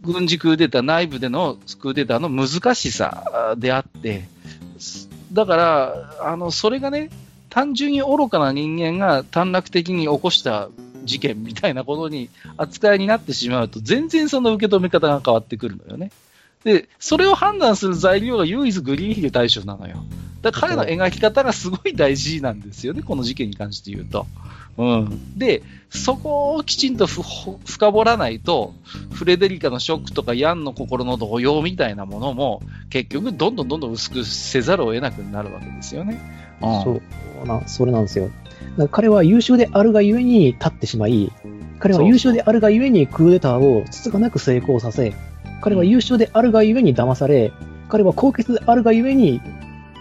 [0.02, 4.28] 軍事クーデター、内部でのクーデターの難しさであって、
[5.34, 7.10] だから、あの、それがね、
[7.50, 10.70] 単純に愚かな人間が短絡的に起こした
[11.04, 16.12] 事件みたいなことに扱いになってしまうと、全然その受け止め方が変わってくるのよね。
[16.64, 20.04] で、それを判断する材料が唯一グリーンヒル対象なのよ。
[20.42, 24.28] だから彼の描き方がすごい大事なんですよね、この事件に関して言うと。
[24.78, 25.38] うん。
[25.38, 28.74] で、そこをきちんとふほ深掘らないと、
[29.12, 36.20] フレデリカのショックとかヤンの心の動揺みたいなものも、結局どんどんどんどん薄くせざるを得なくなるわけですよね。
[36.62, 37.02] うんそ
[37.44, 38.26] うな、それなんですよ。
[38.26, 41.32] だから彼は優秀であるがゆえに立ってしまい、
[41.80, 45.14] 彼は優秀であるがゆえにクーデターをつつがなく成功させ、
[45.62, 47.52] 彼は優秀であるがゆえに騙され、
[47.90, 49.42] 彼は高潔であるがゆえに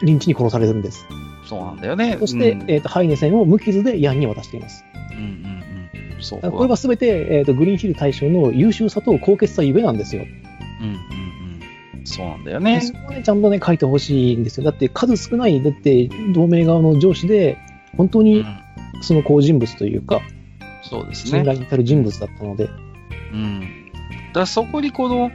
[0.03, 1.07] リンチに殺されるんです。
[1.47, 2.17] そうなんだよね。
[2.21, 4.85] そして、うんえっ、と、ハイネセンを無傷でヤンに渡しています。
[5.13, 5.25] うんうん
[6.17, 6.23] うん。
[6.23, 6.41] そう。
[6.41, 10.25] これはすべて、えっ、と、グリーンヒル対象の優秀さと高潔さゆえなんですよ。
[10.81, 10.95] うんうん
[11.99, 12.07] うん。
[12.07, 12.81] そうなんだよね。
[12.81, 14.65] そこをね、ちゃんとね、書いてほしいんですよ。
[14.65, 17.59] だって数少ない、だって同盟側の上司で、
[17.97, 18.59] 本当にうん
[19.03, 20.23] その好人物というか、
[20.83, 21.45] そうです信ね。
[21.45, 22.69] 頼に至る人物だったので、
[23.33, 23.61] うん。
[23.61, 25.31] だからそこにこの、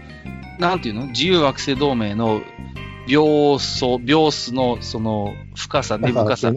[0.60, 1.08] なんていうの？
[1.08, 2.42] 自由惑星同盟の
[3.08, 6.54] 秒素、秒数のその深さ、根深さ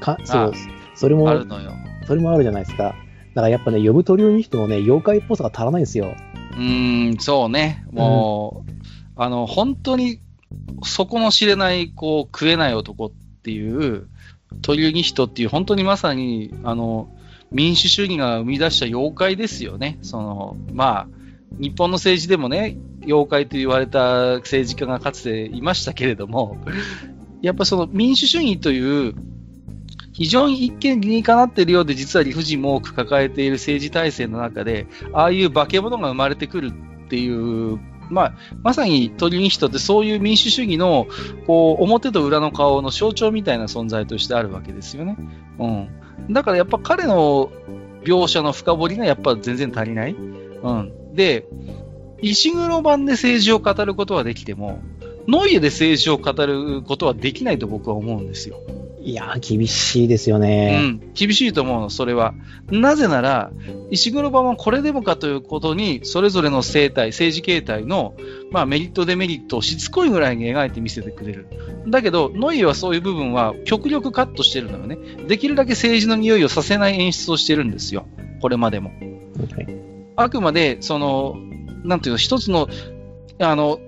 [0.00, 0.52] かそう、
[0.94, 1.72] それもあ、るのよ。
[2.06, 2.84] それもあるじゃないですか。
[2.84, 6.14] だからやっぱね、呼ぶ鳥にしてもね、妖怪っぽさが足らないんですよ。
[6.52, 7.84] うーん、そうね。
[7.90, 8.72] もう、
[9.16, 10.20] あの、本当に、
[10.84, 13.10] 底の知れない、こう、食えない男っ
[13.42, 14.08] ていう、
[14.62, 17.08] 鳥に人っていう、本当にまさに、あの、
[17.50, 19.98] 民主主義が生み出した妖怪ですよね。
[20.02, 21.23] その、まあ、
[21.58, 26.58] 日本の政治でもね、妖怪と言われた政治家がかつていましたけれども、
[27.42, 29.14] やっぱその民主主義という、
[30.12, 41.08] 非常に一見理にかなっているようで、実は理不尽も多く抱えている政治体制の中で、ああいう化け物が生まれてくるっていう、まあ、まさに鳥人ってそういう民主主義の、
[41.46, 45.16] こう、表と裏の顔の象徴みたいな存在としてあるわけですよね。
[45.58, 46.32] うん。
[46.32, 47.50] だからやっぱ彼の
[48.04, 50.12] 描写の深掘りがやっぱ全然足りない。
[50.14, 51.03] うん。
[51.14, 51.46] で、
[52.20, 54.80] 石黒版で政治を語ることはできても、
[55.26, 58.60] ノイエで政治を語ることはできないと僕は思うんですよ。
[59.04, 60.78] いやー、厳しいですようね。
[60.80, 62.32] ん、厳しいと思うの、それは。
[62.70, 63.50] なぜなら、
[63.90, 68.14] 石黒版はこれでもかということに、それぞれの生態、政治形態の、
[68.50, 71.48] まあ、メリット、デメリットをしつこいぐらいに描いて見せてくれる。
[71.86, 74.96] だけど、ノイエはそういう部分は極力カットしてるのよね。
[75.28, 78.06] できるだけ政治の匂いをさせない演出をしてるんですよ。
[78.40, 78.88] これまでも。
[78.88, 81.36] はいあくまで、その、
[81.84, 82.68] なんていうの、一つの、
[83.40, 83.78] あの、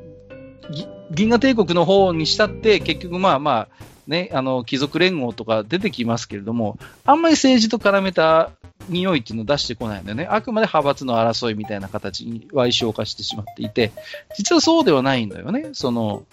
[1.10, 8.50] 銀河帝国の方にしたって、結局まあまあ、ね、あの、貴族連合とか出てきますけれども、あんまり政治と絡めた
[8.88, 10.26] 匂いっていうのを出してこないんだよね。
[10.30, 13.92] あくまで派閥の争いみたいな形に歪償化してしまっていて、
[14.36, 15.70] 実はそうではないんだよね。
[15.72, 16.24] その、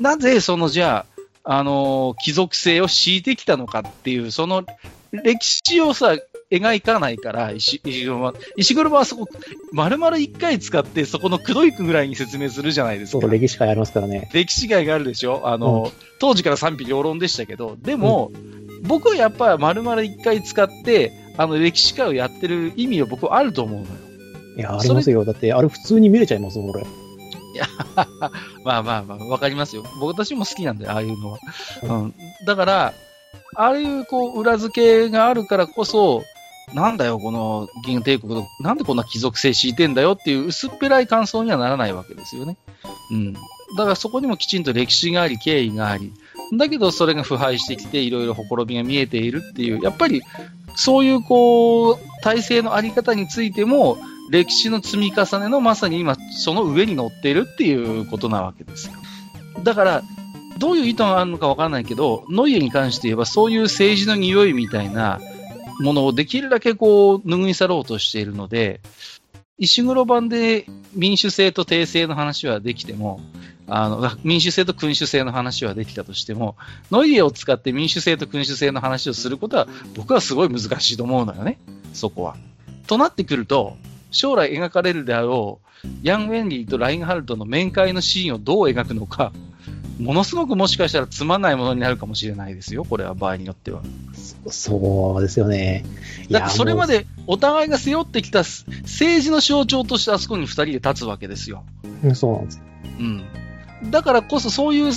[0.00, 1.04] なぜそのじゃ
[1.44, 4.64] あ、あの、貴族性を敷いてきたのかっていう、その
[5.10, 6.16] 歴史をさ、
[6.50, 8.34] 描かないから、石石黒は。
[8.56, 9.28] 石黒はそこ、
[9.72, 13.30] 丸々一回使って、そこのくどいくぐらいに説明するじゃないですかそう、。
[13.30, 14.28] 歴史会ありますからね。
[14.32, 15.42] 歴史外があるでしょ？
[15.44, 18.32] あの、当時から賛否両論でしたけど、でも、
[18.82, 23.92] 僕はやっぱ丸々一回使って、あの、歴史会をやってる意味は僕はあると思うのよ。
[24.56, 25.24] いや、ありますよ。
[25.24, 26.84] だって、あれ普通に見れちゃいますもん、俺。
[28.64, 29.84] まあまあまあ、わかりますよ。
[30.00, 31.38] 僕私も好きなんだよ、ああいうのは。
[31.82, 32.14] うん。
[32.46, 32.94] だから、
[33.54, 36.24] ああいうこう、裏付けがあるからこそ、
[36.74, 42.56] なんだよ、この銀帝国の、なんでこんな貴族性敷いてんだよっていう薄っぺらい感想にはならないわけですよね。
[43.10, 43.32] うん。
[43.32, 43.40] だ
[43.78, 46.12] からそこにもきちんと歴史があり、経緯があり、
[46.56, 50.22] だけどそれが腐敗してきて、いろいろほころびが見えているっていう、やっぱり
[50.74, 53.98] そういうこう、体制のあり方についても、
[54.30, 58.92] 歴史の積み重ねのまさに今、その上に乗っているっていうことなわけですよ。
[59.64, 60.02] だから、
[60.58, 65.20] どういう意図があるのかわからないけど、ノイエに関して言えば、そういう政治の匂いみたいな
[65.80, 68.80] ものをできるだけこう、拭い去ろうとしているので、
[69.58, 70.64] 石黒版で
[70.94, 73.20] 民主制と帝制の話はできても、
[73.66, 76.56] あの民主制と君主制の話はできたとしても、
[76.90, 81.58] ノイエを使って民主制と君主制の話をすることは、僕はすごい難しいと思うのよね、
[81.92, 82.36] そこは。
[82.86, 83.76] となってくると、
[84.10, 89.32] 将来描かれるであろう、ヤン・ウェンリーとラインハルトの面会のシーンをどう描くのか、
[90.00, 93.82] ものすごくもしかしたらつまんないものになるかもしれないですよ、これは場合によっては。
[94.48, 95.84] そうですよね。
[96.30, 101.64] だってそれまもでお互いが背負ってきた政治の象徴としてあそこに二人で立つわけですよ。
[102.14, 102.62] そうなんです。
[102.98, 103.24] うん。
[103.90, 104.92] だからこそそういう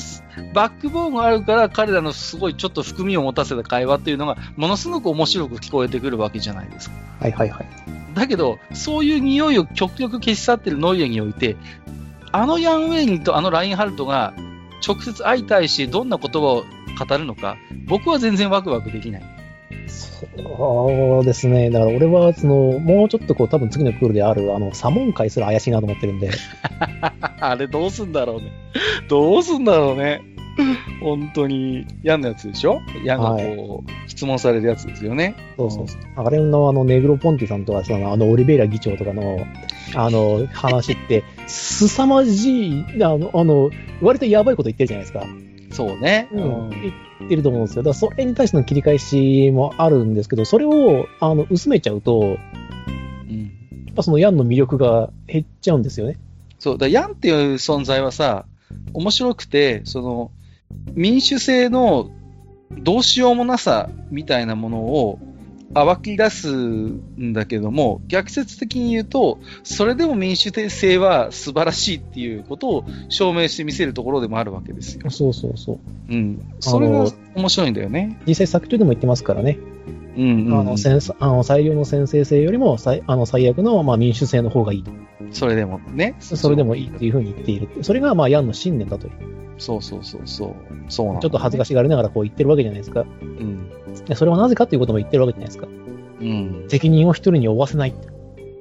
[0.54, 6.96] バックボーンがあるから彼らのすごいちょっと含みを持たせた会話っていうのがものすごく面白く聞こえてくるわけじゃないですか。
[7.20, 7.68] はいはいはい。
[8.13, 11.56] だけど、そういう匂いを極力消し去ってるノイエにおいて、
[12.32, 14.34] あのヤン・ウェインとあのラインハルトが
[14.86, 16.65] 直接相対してどんな言葉を
[17.00, 19.24] 語るのか、僕は全然ワクワクできない。
[19.88, 21.69] そうですね。
[21.69, 26.32] だから俺は、その、もうちょっとこう、多分次のクールである、あの、サモン会すら怪しいなと思ってるんで。
[27.39, 28.52] あれどうすんだろうね。
[29.08, 30.22] どうすんだろうね。
[31.02, 32.82] 本当に、ヤンのやつでしょ？
[33.04, 35.36] ヤンがこう、質問されるやつですよね。
[35.58, 36.02] そうそうそう。
[36.16, 39.39] あれのあの、ネグロポンティさんとか、その、あの、オリベイラ議長とかの、
[39.96, 45.26] あの、話って、凄まじい、あの、あの、割とやばいこと言ってるじゃないですか。
[45.72, 46.30] そうね。
[46.32, 46.70] うん。
[46.70, 46.92] 言
[47.26, 47.84] ってると思うんですよ。
[47.84, 53.52] だからそれに対しての切り返しもあるんですけど、それを、あの、薄めちゃうと、うん。
[53.88, 56.18] やっぱそのヤンの魅力が減っちゃうんですよね。
[56.60, 58.46] そう、だヤンっていう存在はさ、
[58.94, 60.32] 面白くて、その、
[60.94, 62.10] 民主制の
[62.72, 65.20] どうしようもなさみたいなものを
[65.74, 75.10] 暴き出すんだけども、逆説的に言うと、それでも民主制は素晴らしいっていうことを証明してみせるところでもあるわけですよ。
[75.10, 75.80] そうそうそう。
[76.10, 76.56] うん。
[76.60, 78.20] それが面白いんだよね。
[78.28, 79.58] 実際作中でも言ってますからね。
[80.15, 80.60] うん、うん。
[80.60, 84.91] あの、先あの最良の先制性よりも最あの最悪の、まあ、民主制の方がいいと。
[85.32, 86.15] それでもね。
[86.19, 87.69] それでもいいっていうふうに言っている。
[87.84, 89.13] それが、まあ、ヤンの信念だという。
[89.58, 90.56] そうそうそうそう。
[90.89, 93.06] そうなんだちょっと恥ずかしがりながらこう言ってるわけじゃないですか。
[93.21, 93.69] うん。
[94.06, 95.67] でそれはなぜかということも言ってるわけじゃないですか。
[96.19, 96.65] うん。
[96.69, 97.93] 責任を一人に負わせない。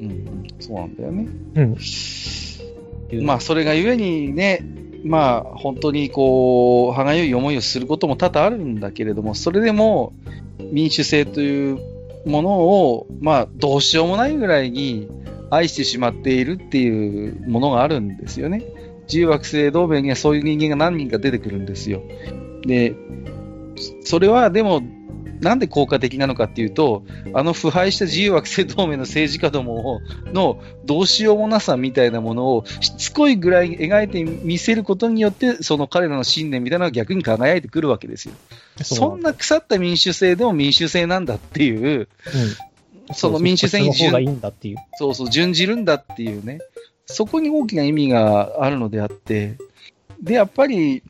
[0.00, 0.44] うん。
[0.60, 1.28] そうなんだよね。
[1.54, 1.60] う
[3.20, 3.24] ん。
[3.24, 4.64] まあ、それがゆえにね、
[5.04, 10.12] まあ、本当にこう、歯がゆい思いをすることも多々あるんだけれども、それでも
[10.72, 11.78] 民主制という
[12.26, 15.08] ものを、まあ、どうしようもないぐらいに
[15.50, 18.62] 愛してしまっているっていうものがあるんですよね。
[19.06, 22.02] 自由惑星同盟にはそういう人間が何人か出てくるんですよ。
[22.64, 22.94] で、
[24.04, 24.82] それはでも、
[25.42, 27.02] なんで効果的なのかっていうと、
[27.35, 30.00] あの腐敗した自由惑星同盟の政治家どもを
[30.33, 38.35] のどうしようもなさみたいなものをしつこいぐらい描いてみせることによって、その彼らの信念みたいなのが逆に輝いてくるわけですよ。
[38.83, 43.14] そんな腐った民主制でも民主制なんだっていう、うん。
[43.14, 44.76] その民主制にこっちの方がいいんだっていう。
[44.94, 46.61] そうそう、準じるんだっていうね、
[47.07, 49.57] そこに大きな意味があるのであって、
[50.22, 51.02] で、やっぱり、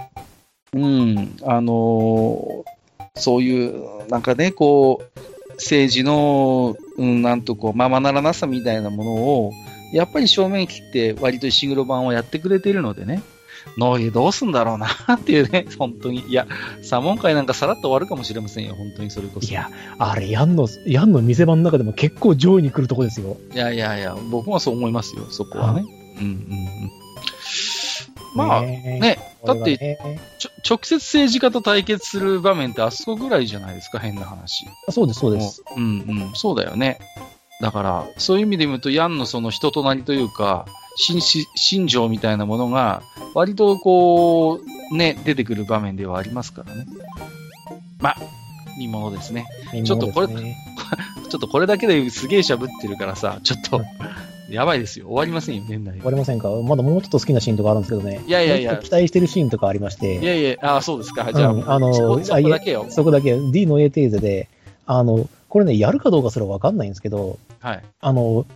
[0.73, 2.82] うん、あのー
[3.15, 9.53] そういう、なんかね、こう、政治の、うん、なんとこう、ままならなさみたいなものを、
[9.93, 13.23] やっぱり正面切って、割と石黒版をやってくれてるのでね、
[13.77, 16.21] ノイどうすんだろうなっていうね、 本当に。
[16.29, 16.47] いや、
[16.83, 19.49] サモン会なんかさらっと終わるかもしれませんよ、本当にそれこそ。
[19.49, 23.37] いや、あれ、ヤンの、ヤンの店番の中でも結構上位に来るとこですよ。
[23.55, 25.85] いやいやいや、僕はそう思いますよ、そこはね。
[26.19, 27.02] うんうんうん。
[28.35, 29.99] まあ、ねね、だって、て、
[30.39, 34.67] ちょ直接政治家と対決する場面ってあそこぐらいじゃないですか、変な話。
[34.91, 35.63] そうです、そうです。
[35.77, 35.87] うんう
[36.31, 36.99] ん、そうだよね。
[37.61, 40.67] だから、そういう意味で言うと、ヤンのその人となりというか、
[40.97, 43.03] 心し心情みたいなものが、
[43.35, 46.87] 割とこう、ね、出てくる場面ではありますからね。
[48.01, 48.17] まあ、
[48.79, 49.47] 見ものですね。
[49.85, 50.29] ちょっとこれ
[51.29, 53.83] ちょっとこれだけですげえ喋ってるからさ、ちょっと、
[54.53, 55.07] やばいですよ。
[55.07, 56.05] 終わりませんよ、年内終。
[56.05, 56.51] わりませんか？
[56.51, 58.21] まだもうちょっと好きなシーンとかあるんですけどね。
[58.27, 61.33] いやいやいや期待してるシーンとかありましいて、やいや、ああ、そうですか。
[61.33, 62.87] じゃあ、うんあのそこそこだけよ。
[62.91, 64.49] そこだけ D の A テーゼで、
[64.87, 67.83] あの、これね、やるかどうかすらわかんないんですけど、はい。
[68.01, 68.47] あの、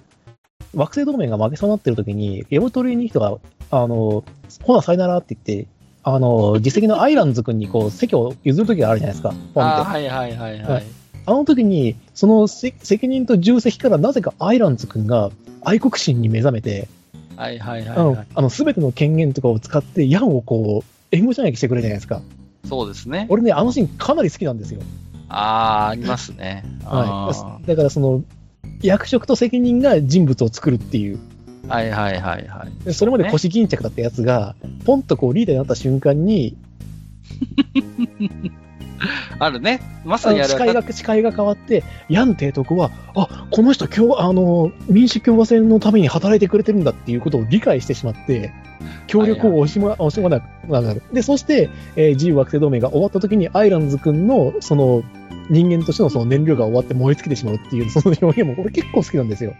[0.74, 3.36] 惑星同盟が負けそうになってる時に、エボトリーニ人が、
[3.70, 4.24] あの、
[4.62, 5.68] ほな、さよならって言って、
[6.02, 9.34] あの、実績のアイランズ君にこう、席を譲る時があるじゃないですか。
[9.58, 10.84] はいはいはいはい。
[11.26, 15.30] あの時に、そのせ責任と重責からなぜかアイランズ君が
[15.62, 16.88] 愛国心に目覚めて、
[17.36, 18.26] はいはいはい、あのはい。
[18.34, 22.22] あの、すべての権限とかを使って、ヤンをこう、援護射撃してくれるじゃないですか。
[22.68, 23.26] そうですね。
[23.28, 24.80] 俺ね、あのシーンかなり好きなんですよ。
[25.28, 26.64] ああ、ありますね。
[26.84, 26.96] あ
[27.28, 27.66] はい。
[27.66, 28.22] だからその、
[28.82, 31.18] 役職と責任が人物を作るっていう。
[31.64, 32.84] ーはいはいはいはい。
[32.84, 36.56] でそれまでね腰巾着だったやつが、ポンとこうリーダーになった瞬間に、
[39.38, 39.80] あるね。
[40.04, 48.52] まあさにあれが、視界が変わって、ヤン提督は、あ、この人共、あの、民主共和制のために働いてくれてるんだっていうことを理解してしまって、
[49.06, 51.02] 協力を惜しま、惜しまなくなる。
[51.12, 55.02] で、そして、えー自由惑星同盟が終わった時に、アイランズ君の、その、
[55.48, 59.54] 人間としてのその燃料が終わって燃え尽きてしまうっていう、その表現も、これ結構好きなんですよ。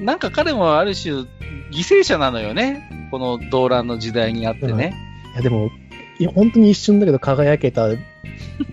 [0.00, 1.26] なんか彼もある種、犠
[1.72, 3.08] 牲者なのよね。
[3.10, 4.94] この動乱の時代にあってね。
[5.34, 5.70] いや、でも、
[6.18, 7.88] いや、本当に一瞬だけど輝けた、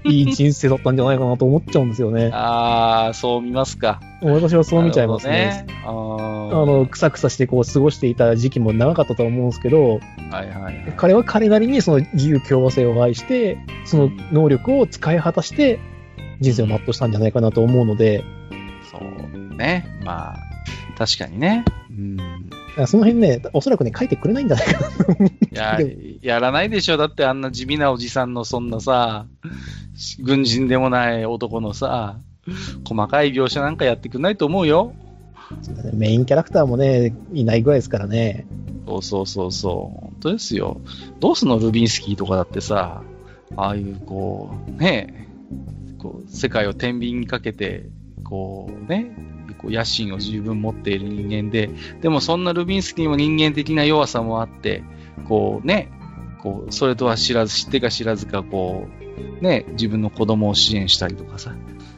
[0.06, 2.30] いい人生だったんじゃないかなと思っちゃうんですよね。
[2.34, 4.00] ああ、そう見ますか。
[4.22, 5.66] 私はそう見ちゃいますね。
[5.68, 5.68] ね。
[5.86, 10.00] あの、くさくさしてこう過ごしていた時期も長かったと思うんですけど、
[10.32, 10.94] はいはいはい。
[10.96, 15.80] 彼は彼なりにその自由共和制を愛して、その能力を使い果たして
[16.40, 18.24] 人生を全うしたんじゃないかなと思うので、
[18.92, 19.86] そうね。
[20.04, 20.38] まあ、
[20.98, 21.66] 確かにね。
[21.90, 22.18] うん。
[22.88, 24.82] その辺ね、おそらくね、書いてくれないんじゃないか
[25.60, 25.80] な。
[25.80, 25.86] い
[26.22, 26.98] ややらないでしょ。
[26.98, 29.28] だってあんな地味なおじさんのそんなさ、
[30.20, 32.18] 軍人でもない男のさ、
[32.88, 34.94] 細かい描写なんかやってくんないと思うよ。
[35.94, 38.46] メインキャラクターもね、いないぐらいですからね。
[38.88, 40.00] そうそうそうそう。
[40.02, 40.82] 本当ですよ。
[41.20, 43.04] どうすんのルビンスキーとかだってさ、
[43.56, 45.30] ああいうこう、ね
[46.00, 47.86] こう、世界を天秤にかけて、
[48.24, 49.16] こうね、
[49.64, 51.70] こう野心を十分持っている人間で、
[52.02, 54.84] でもそんなルビンスキーも人間的な弱さもあって、
[55.28, 55.92] こうね、
[56.42, 58.88] こう、それとは知らず、知ってか知らずか、こ
[59.42, 61.56] う、ね、自分の子供を支援したりとかさ、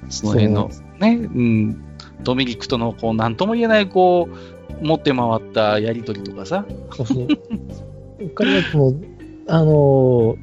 [0.10, 1.84] その辺のね、うん、
[2.24, 4.30] ドミニクとの、こう、なんとも言えない、こ
[4.82, 6.66] う、持って回ったやりとりとかさ。
[8.36, 8.94] 彼は
[9.48, 10.38] あのー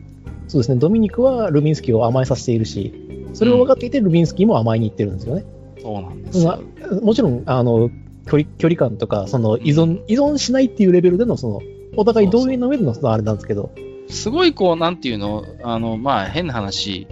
[0.49, 2.93] そうですね、ドミニクはルビンスキーを甘えさせているし、
[3.33, 5.47] それを分かっていてルビンスキーも甘えに行ってるんですよね。
[5.83, 6.63] そうなんですよ。
[7.03, 7.91] もちろん、あの、
[8.27, 11.61] 距離、距離感とか、その依存、依存しないっていうレベルでの、その、
[11.97, 13.73] お互い同意の上での、そのあれなんですけど、
[14.09, 17.09] すごいこう、なんていうの、あの、まあ、変な話、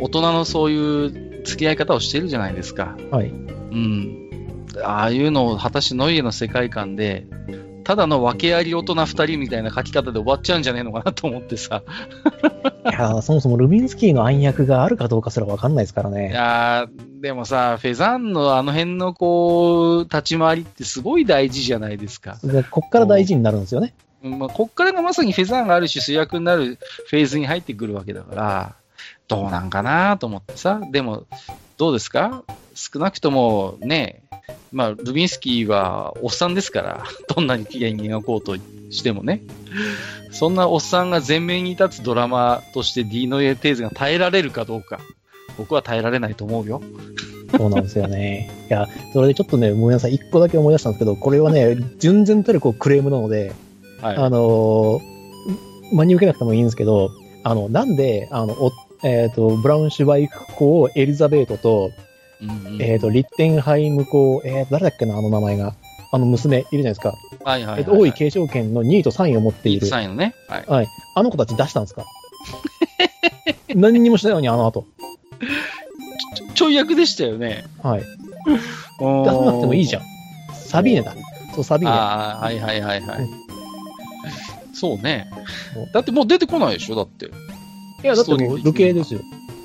[0.00, 2.96] 大人のそういう付き合い方をしてるじゃないですか。
[3.10, 3.28] はい。
[3.28, 4.30] うん。
[4.82, 7.26] ああいうのを果たしてノイエの世界観で、
[7.84, 11.82] ただの訳あり大人二人みたいな書き方で終わっちゃうんじゃねえのかなと思ってさ。
[12.84, 16.30] いやーそもそもルビンスキーの暗躍があるかどうかすら分かんないですからいね。
[16.32, 22.38] やーでもさ、フェザンのあの辺のこう、立ち回りってすごい大事じゃないですか。
[22.42, 23.94] でこっから大事になるんですよね。
[24.22, 28.74] うんまあ、こっからがまさにフェザーンがある種主役になるフェーズに入ってくるわけだから、
[29.28, 30.80] どうなんかなと思ってさ。
[30.90, 31.24] でも、
[31.76, 32.42] どうですか？
[32.74, 34.22] 少なくともね、
[34.72, 37.04] まあ、ルビンスキーはおっさんですから、
[37.34, 38.56] どんなに綺麗に描こうと
[38.90, 39.42] してもね。
[40.32, 45.00] そんなおっさんが前面に立つドラマとして D のエテーズが耐えられるかどうか。
[45.56, 46.82] 僕は耐えられないと思うよ。
[47.56, 48.50] そうなんですよね。
[48.68, 53.52] いや、それでちょっとね、ごめんなさい、一個だけ思い出したんですけど、これはね、純然たるこうクレームなので、
[54.00, 54.16] はい。
[54.16, 55.14] あのー
[55.92, 57.10] 真に受けなくてもいいんですけど、
[57.42, 61.90] あの、なんで、あの、おえっ、と、ブラウンシュバイク公エリザベートと、
[62.44, 65.74] うんうんえっ、と、リッテンハイム公、えー、誰だっけな、あの名前が。
[66.12, 67.12] あの娘いるじゃないですか。
[67.42, 69.88] はいはいはい、えっと、王位継承権の2位と3位を持っている。
[69.88, 70.32] 3位のね。
[70.48, 70.64] はい。
[70.64, 70.88] はい。
[71.16, 72.04] あの子たち出したんですか？
[73.74, 74.84] 何にもしないのに、あの後。
[76.36, 77.64] ちょちょい役でしたよね。
[77.82, 78.02] はい。
[78.02, 80.02] 出出さなくてもいいじゃん。
[80.52, 81.16] サビーネだ。
[81.52, 81.96] そう、サビーネ。
[81.96, 83.18] ああ、はいはいはいはい。
[83.18, 83.44] うん
[84.74, 85.30] そうね。
[85.92, 87.26] だってもう出てこないでしょだって。
[87.26, 87.28] い
[88.02, 89.20] や、だってもう、流刑ですよ。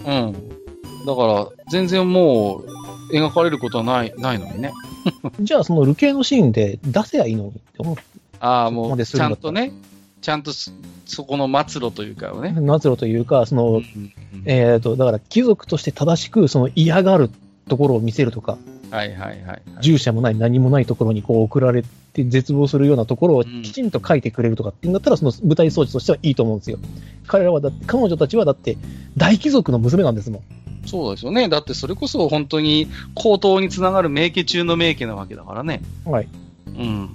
[0.06, 0.59] うん。
[1.06, 2.64] だから、全然も
[3.12, 4.72] う、描かれることはない、ないのにね。
[5.40, 7.96] じゃあ、その流刑のシーンで出せばいいのにって思う。
[8.40, 9.72] ああ、もう、ちゃんとね、
[10.22, 10.72] ちゃんとそ
[11.06, 12.54] そこの末路というかをね。
[12.56, 13.82] 末路というか、その、
[14.46, 17.30] えっ、と、だから貴族として正しく、その嫌がる
[17.68, 18.58] ところを見せるとか、
[18.92, 19.62] はいはいはいはい。
[19.82, 21.84] 従者もない何もないところにこう送られ
[22.14, 26.80] て絶望するようなところをうんきちんと書いてくれるとかっていうんだったら、その舞台装置としてはいいと思うんですよ。
[27.28, 28.78] 彼らはだって、彼女たちはだって
[29.18, 30.42] 大貴族の娘なんですもん。
[30.86, 31.50] そうですよね。
[31.50, 35.82] だってそれこそ本当に高等につながる名家中の名家なわけだからね。
[36.06, 36.28] はい。
[36.68, 37.10] うん。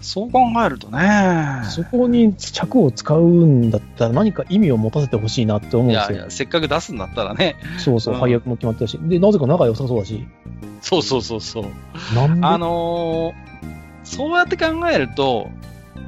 [0.00, 1.62] そう考えるとね。
[1.64, 6.10] そこに着を使うんだったら何か意味を持たせてほしいなって思うんですよ。
[6.10, 7.56] いやいや、せっかく出すんだったらね。
[7.78, 8.98] そうそう、うん配役も決まってたし。
[9.02, 10.26] で、なぜか仲良さそうだし。
[10.80, 11.64] そうそうそうそう。
[12.14, 12.46] なんで？
[12.46, 13.48] あのー
[14.04, 15.50] そうやって考えると、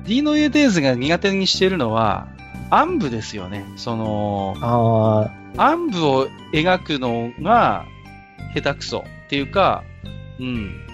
[0.06, 2.28] ディーノ・ユーテーズが苦手にしているのは、
[2.70, 3.66] 暗部ですよね。
[3.76, 7.86] その、あ暗部を描くのが
[8.54, 9.84] 下手くそっていうか、
[10.38, 10.86] うん。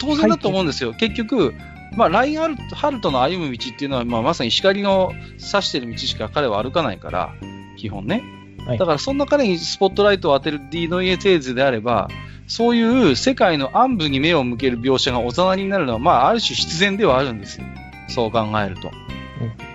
[0.00, 0.92] 当然だと思うんですよ。
[0.94, 1.54] 結局、
[1.96, 7.34] まあ、ラインハルトハルトの歩む道っていうのは、まあ、まさに光の差してる道しか彼は歩かないから、
[7.76, 8.22] 基本ね。
[8.66, 12.08] はいだから、そんな彼にスポットライトを当てるディーノイエテーゼであれば、
[12.46, 17.66] そういう世界の暗部に目を向ける描写がおざなりになるのは、まあ、ある種必然ではあるんですよ。
[18.08, 18.90] そう考えると。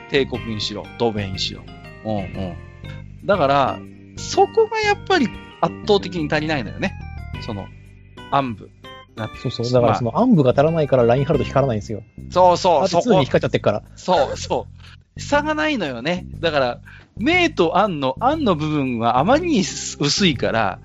[0.10, 1.62] 帝国にしろ、ドベイにしろ。
[2.04, 2.56] うんうん。
[3.26, 3.80] だから、
[4.20, 5.28] そこがやっぱり
[5.62, 6.94] 圧倒的に足りないのよね。
[7.46, 7.66] その、
[8.32, 8.70] 暗部。
[9.42, 9.72] そうそう。
[9.72, 12.04] だからその暗部が足らないからラインハルト光らないんですよ。
[12.30, 13.26] そうそう、あと2に。
[13.26, 13.84] 光っちゃってるから。
[13.96, 14.68] そうそ
[15.18, 15.20] う。
[15.22, 16.26] 差がないのよね。
[16.40, 16.80] だから、
[17.18, 20.80] 明と暗の、暗の部分はあまりに薄いから、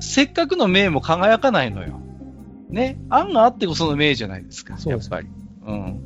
[0.00, 2.00] せっかくの明も輝かないのよ。
[2.68, 2.98] ね。
[3.08, 4.76] 暗があってこその明じゃないですか。
[4.76, 5.28] そうやっぱり。
[5.66, 6.00] うん。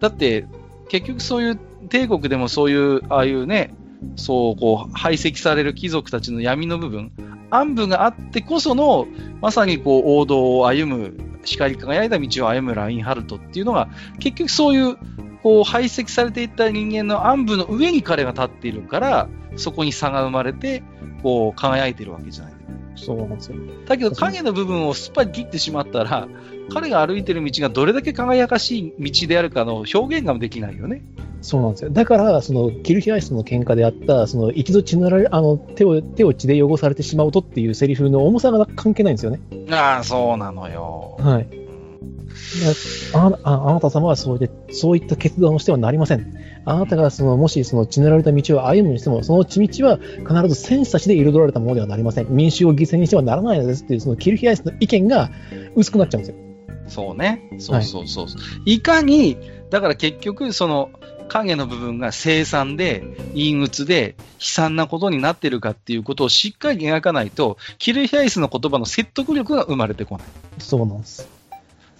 [0.00, 0.46] だって、
[0.88, 1.56] 結局そういう、
[1.88, 3.74] 帝国でもそういう、ああいうね、
[4.16, 7.12] そう、こう、排斥される貴族たちの闇の部分、
[7.50, 9.06] 暗部があってこその、
[9.40, 13.88] まさにこう、王道を歩む、光り輝いた道を歩むラインハルトっていうのが、
[14.18, 14.96] 結局そういう、
[15.42, 20.82] こう、排斥されていった人間の暗部の上に彼が立っているから、そこに差が生まれて、
[21.22, 22.53] こう、輝いているわけじゃない。
[22.96, 23.56] そうなんですよ。
[23.86, 26.28] だけど影の部分をすっぱり切ってしまったら、
[26.72, 31.02] 彼が歩いてる道がどれだけ輝かしい道であるかの表現ができないよね。
[31.42, 31.90] そうなんですよ。
[31.90, 39.40] だから、その、キルヒアイスの喧嘩であった、その、一度血塗られ、あの、手を、手を血で汚されてしまうとっていうセリフの重さが関係ないんですよね。
[39.70, 41.18] ああ、そうなのよ。
[41.20, 41.63] はい。
[43.12, 46.34] あああなた様はそうでそういった決断をしてはなりません。
[46.66, 52.26] あなたがそのもしその血塗られた道を歩むにしても、その血道は必ず戦士たちで彩られたものではなりません。
[52.30, 55.30] 民衆を犠牲にしてはならないのですっていう、そのキルヒアイスの意見が
[55.76, 56.44] 薄くなっちゃうんですよ。
[56.88, 57.42] そうね。
[57.58, 58.26] そうそうそう。
[58.64, 59.36] い、かに、
[59.70, 60.90] だから結局、その、
[61.28, 70.28] 影の部分が凄惨で、陰鬱で、悲惨なことになってるかっていうことをしっかり描かないと、キルヒャイスの言葉の説得力が生まれてこない。
[70.58, 71.33] そうなんです。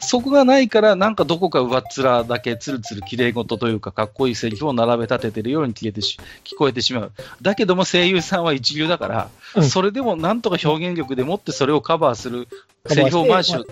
[0.05, 7.13] そこがないから、なんかどこか上っ面だけ、つるつる綺麗事というか、かっこいいセリフを並べ立ててるように聞えてし聞こえてしまう。
[7.43, 12.49] だけども声優さんは一流だから、うんそれでもなんとか表現力でもってそれをカバーする
[12.87, 13.65] セリフを回しを、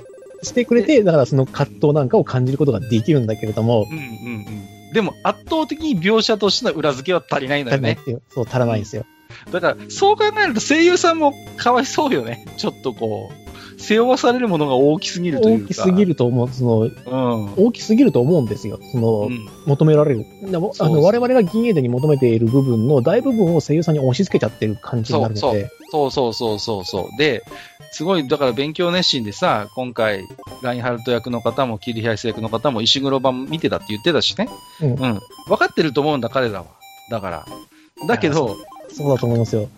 [0.43, 4.93] してくれて、だからその葛藤なんかを感じることができるんだけれども、うんうんうん。
[4.93, 7.99] でも圧倒的に描写としての裏付けは足りないのよね。
[8.31, 9.05] そう、足らないんですよ。
[9.51, 12.45] だから、そう考えると声優さんもかわいそうよね。
[12.59, 13.42] ちょっとこう、
[13.83, 15.65] 背負わされるものが大きすぎるというか。
[15.65, 17.55] 大きすぎると思う、その、うん。
[17.57, 18.79] 大きすぎると思うんですよ。
[18.93, 20.27] その、うん求められる。
[20.45, 27.17] でもあの我々が銀英伝に求めている部分の大部分を声優さんに押し付けちゃってる感じになるので、そうそうそうそうそう。
[27.17, 27.45] で、
[27.93, 30.27] すごい、だから勉強熱心でさ、今回、
[30.63, 34.49] ラインハルト役の方も、キリヒャイス役の方も、石黒版見てたって言ってたしね。
[34.81, 35.21] うん分
[35.59, 36.67] かってると思うんだ、彼らは。
[37.11, 37.47] だから。
[38.09, 38.57] だけど、
[38.89, 39.69] そうだと思いますよ。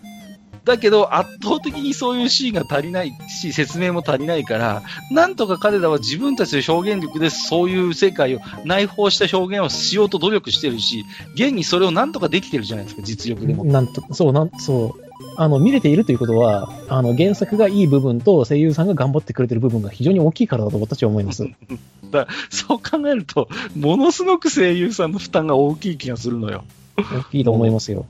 [0.65, 11.05] だけど、圧倒的にそういうシーンが足りないし、説明も足りないから、なんとか彼らは自分たちの表現力でそういう世界を内包した表現をしようと努力してるし、
[11.35, 13.63] 現にそれをなんとかできてるじゃないですか、実力でも。
[13.63, 15.05] なんと、そう、なん、そう。
[15.37, 21.45] あの、見れているということは、あの、原作がいい部分と声優さんが頑張ってくれてる部分が非常に大きいからだと私は思います。
[22.49, 23.47] そう考えると、
[23.77, 26.63] ものすごく声優さんの負担が大きい気がするのよ。
[26.97, 28.05] 大きいと思いますよ。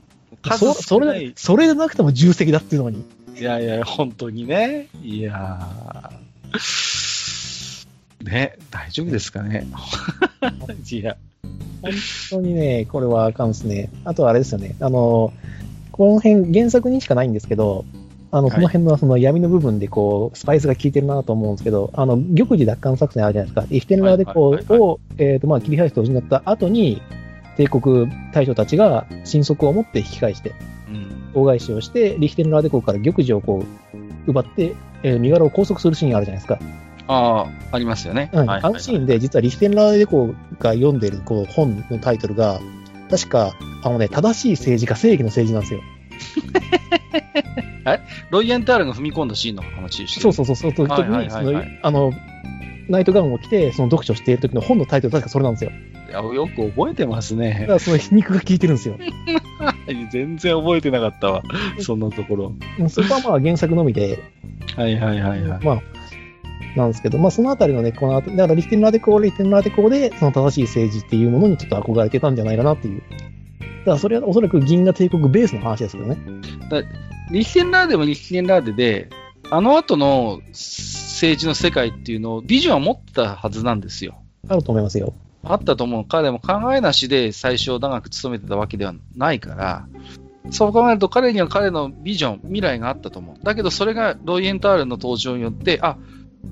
[0.48, 3.04] 数そそれ、それでなくても重責だっていうのに。
[3.38, 4.88] いやいや、本当にね。
[5.02, 9.66] いやーね、大丈夫ですかね。
[10.90, 11.16] いや、
[11.82, 11.92] 本
[12.30, 13.90] 当にね、これはあかんですね。
[14.04, 14.74] あとはあれですよね。
[14.80, 15.32] あの、
[15.92, 17.84] この辺、原作にしかないんですけど、
[18.32, 23.74] あの、はいこの辺のその闇の部分でこう、スパイスが効いてるなと思うんですけど、あの、玉璽奪還作戦あるじゃないですか。
[23.74, 27.00] イフテンラーデコはいはいはいを、えっと、まあ、切り離して失った後に、
[27.56, 30.54] 帝国大将たちが神速を持って引き返して、
[30.88, 31.30] うん。
[31.34, 36.58] 大返しをして、リヒテンラーデコから玉璽をこう、奪って、えー身柄を拘束するシーンあるじゃないですか。
[37.08, 38.30] ああ、ありますよね。
[38.32, 42.60] うんはいあのシーンで、実はリヒテンラーデコが読んでるこう本のタイトルが、
[43.10, 45.80] 確か、あのね、正しい政治か正義の政治なんですよ。
[48.30, 52.12] ロイエンタールが踏み込んだシーンの話してそうそうそう、そのはいはい、あの、
[52.88, 55.70] ナイトガウンを着て、その読書している時の本のタイトル、確かそれなんですよ。
[56.22, 57.74] よく覚えてますだねか。
[57.74, 58.96] らその皮肉が効いてるんですよ。
[60.10, 61.42] 全然覚えてなかったわ。
[61.78, 62.52] そんなところ。
[62.78, 64.18] うんそこはまあ原作のみで、
[64.76, 65.64] はいはいはいはい。
[65.64, 65.82] まあ、
[66.76, 73.00] なんですけど、まあそのあたりのね、この後、だからリヒテンラーデコー、リヒテンラーデコーで、その正しい政治っていうものにちょっと憧れてたんじゃないかなっていう。
[73.00, 76.18] だからそれはおそらく銀河帝国ベースの話ですけどね。
[77.30, 79.08] リヒテンラーデもリヒテンラーデで、
[79.50, 84.16] あの後の政治の世界っていうのをビジョンは持ってたはずなんですよ。
[84.48, 85.14] あると思いますよ。
[85.52, 86.04] あったと思う。
[86.06, 89.88] 彼も考えなしで最初長く勤めてたわけではないから、
[90.50, 93.44] そう考えると彼には彼のビジョン、未来があったと思う。
[93.44, 95.96] だけどそれがロイエンタールの登場によって、あ、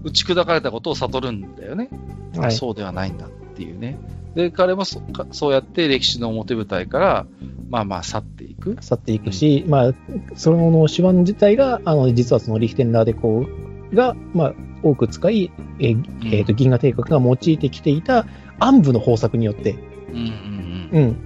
[0.03, 1.88] 打ち砕かれたことを悟るんだよね。
[2.36, 3.97] はいそうではないんだっていうね。
[4.34, 5.01] で、彼もそ
[5.49, 7.26] うやって歴史の表舞台から、
[7.70, 8.76] まあまあ去っていく。
[8.80, 9.92] 去っていくし、まあ、
[10.34, 13.47] その手腕自体が、あの、実はそのリヒテンラーデコ
[13.92, 16.05] が、まあ、多く使い、えー
[16.36, 18.26] えーと、銀河帝国が用いてきていた
[18.59, 21.02] 暗部の方策によって、うんうんうん。
[21.02, 21.16] うん、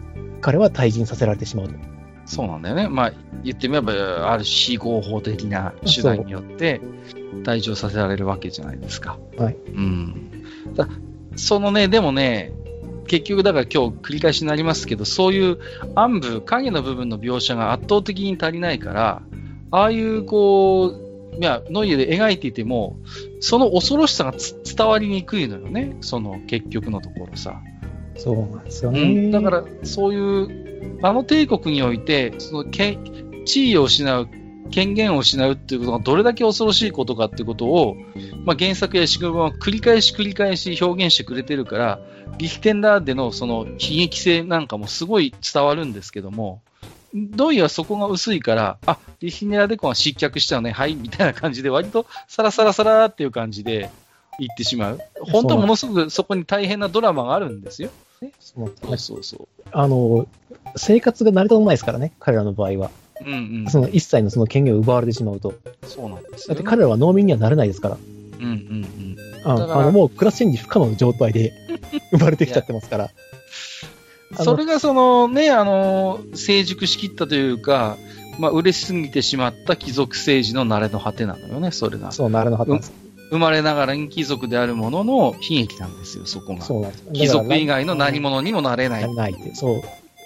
[0.41, 1.74] 彼は退陣させられてしまうと。
[2.26, 2.89] そうなんだよね。
[2.89, 3.12] まあ、
[3.43, 6.81] 言ってみれば、ある非合法的な手段によって、
[7.43, 9.18] 退場させられるわけじゃないですか。
[9.39, 9.57] はい。
[9.74, 10.45] うん。
[10.74, 10.89] だ
[11.37, 12.53] そのね、でもね、
[13.07, 15.59] 結局だから今日繰り返しになりますけど、そういう
[15.95, 19.22] 暗部、影の部分の描写が圧倒的に足りないから、
[19.70, 21.08] ああいうこう、
[21.41, 22.99] いや、ノイエで描いていても、
[23.41, 25.97] その恐ろしさがつ伝わりにくいのよね。
[26.01, 27.61] その結局のところさ。
[28.16, 29.03] そうなんですよね。
[29.03, 32.99] うん、だから、そういう、あの帝国において、そのけ
[33.45, 34.28] 地位を失う、
[34.70, 37.97] 権限を失うっていうことがどれだけ恐ろしいことかっていうことを、
[38.45, 42.01] まあ、原作や石黒版は繰り返し繰り返し表現してくれてるから、
[42.39, 46.62] リヒテンラーデのその悲劇性なんかもすごい伝わるんですけども、
[47.15, 53.91] ドイはそこが薄いから、あ、リヒテンラーデコンは失脚したよね、はい、みたいな感じで、割とサラサラサラっていう感じで
[54.39, 55.01] 言ってしまう。
[55.21, 57.91] 本当はものすごくそこに大変なドラマがあるんですよ。
[58.41, 59.49] そうそうそう。
[59.73, 60.27] あの、
[60.77, 62.91] 生活が成り立たないですからね、彼らの場合は。
[63.21, 63.37] うんう
[63.69, 63.71] ん。
[63.71, 65.55] その一切のその権限を奪われてしまうと。
[65.85, 67.97] そうなんですよ、だって彼らは農民にはなれないですから。
[68.39, 69.17] うんうんうん。
[69.45, 69.55] あ
[69.85, 71.53] のもうクラスチェンジ不可能な状態で
[72.11, 73.11] 生まれてきちゃってますから。
[74.37, 77.97] それがそのね、あの、成熟しきったというか、
[78.39, 82.12] まあ、嬉しすぎてしまった貴族政治の慣れの果てなのよね、それが。
[82.12, 82.93] そう、なれなかったんです。
[83.31, 86.62] 生まれながらに貴族であるものの悲劇なんですよ、そこが。
[86.62, 87.05] そうなんです。
[87.12, 89.01] 貴族以外外の何者にもなれな。
[89.01, 89.55] ないないって。
[89.55, 89.83] そう。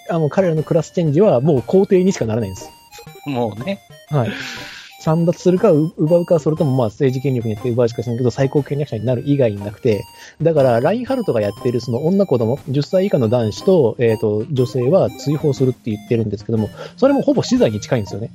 [0.09, 2.71] あの、彼らのクラスチェンジはもう皇帝にしかならないんです。
[3.27, 3.81] もうね。
[4.11, 4.31] はい。
[5.03, 10.05] 散奪するか、う奪うか、それともまあ政治権力によって奪うしかしないけど、最高権力者になる以外になくて、
[10.41, 18.31] だから、ラインハルトがやっているその女子供、10歳以下の男子と、えっ、と、女性は追放するって言ってるんですけども、それもほぼ死罪に近いんですよね。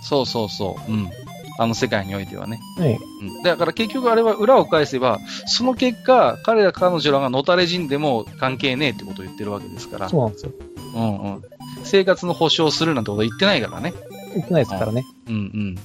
[0.00, 0.92] そうそうそう。
[0.92, 1.10] うん。
[1.58, 2.60] あの世界においてはね。
[2.78, 2.98] はい。
[3.20, 10.08] うん、だから結局あれは裏を返せば、その結果、彼ら彼女らがのたれ死んでも関係ねえってことを言ってるわけですから。
[10.08, 10.52] そうなんですよ。
[10.94, 11.42] うんうん。
[11.82, 13.92] 生活の保障するなんてことは言ってないからね。
[14.34, 15.04] 言ってないですからね。
[15.28, 15.78] うんうん。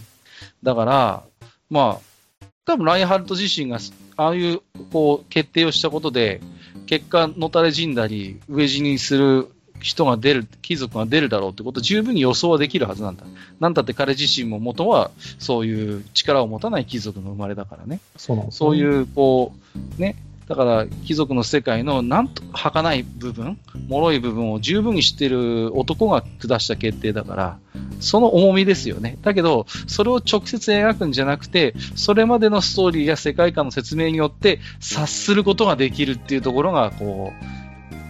[0.64, 1.24] だから、
[1.70, 3.80] まあ、多分ラインハルト自身が、
[4.18, 6.42] ああいう、こう、決定をしたことで、
[6.86, 9.48] 結果、のたれ死んだり、飢え死にする
[9.80, 13.24] 人が出る、貴族が出るだろうってこと、十分に予想はできるはずなんだ。
[13.60, 18.00] なんだって彼自身も元は、そういう力を持たない貴族の生まれだからね。
[18.18, 18.58] そうなんですう。
[18.58, 19.54] そういう、こ
[19.98, 20.16] う、ね、
[20.48, 23.58] だから、貴族の世界のなんと儚い部分、
[23.90, 27.60] 脆い部分を十分に知っている男が下した決定だから、
[28.00, 29.18] その重みですよね。
[29.24, 37.34] だけど、それを直接描くんじゃなくて、それまでのストーリーや世界観の説明によって察することができるっていうところが、こ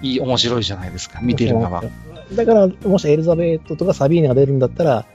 [0.03, 1.83] う、いい、面白いじゃないですか、見てる側。
[2.33, 5.05] だから、もしエリザベートとかサビーネが出るんだったら、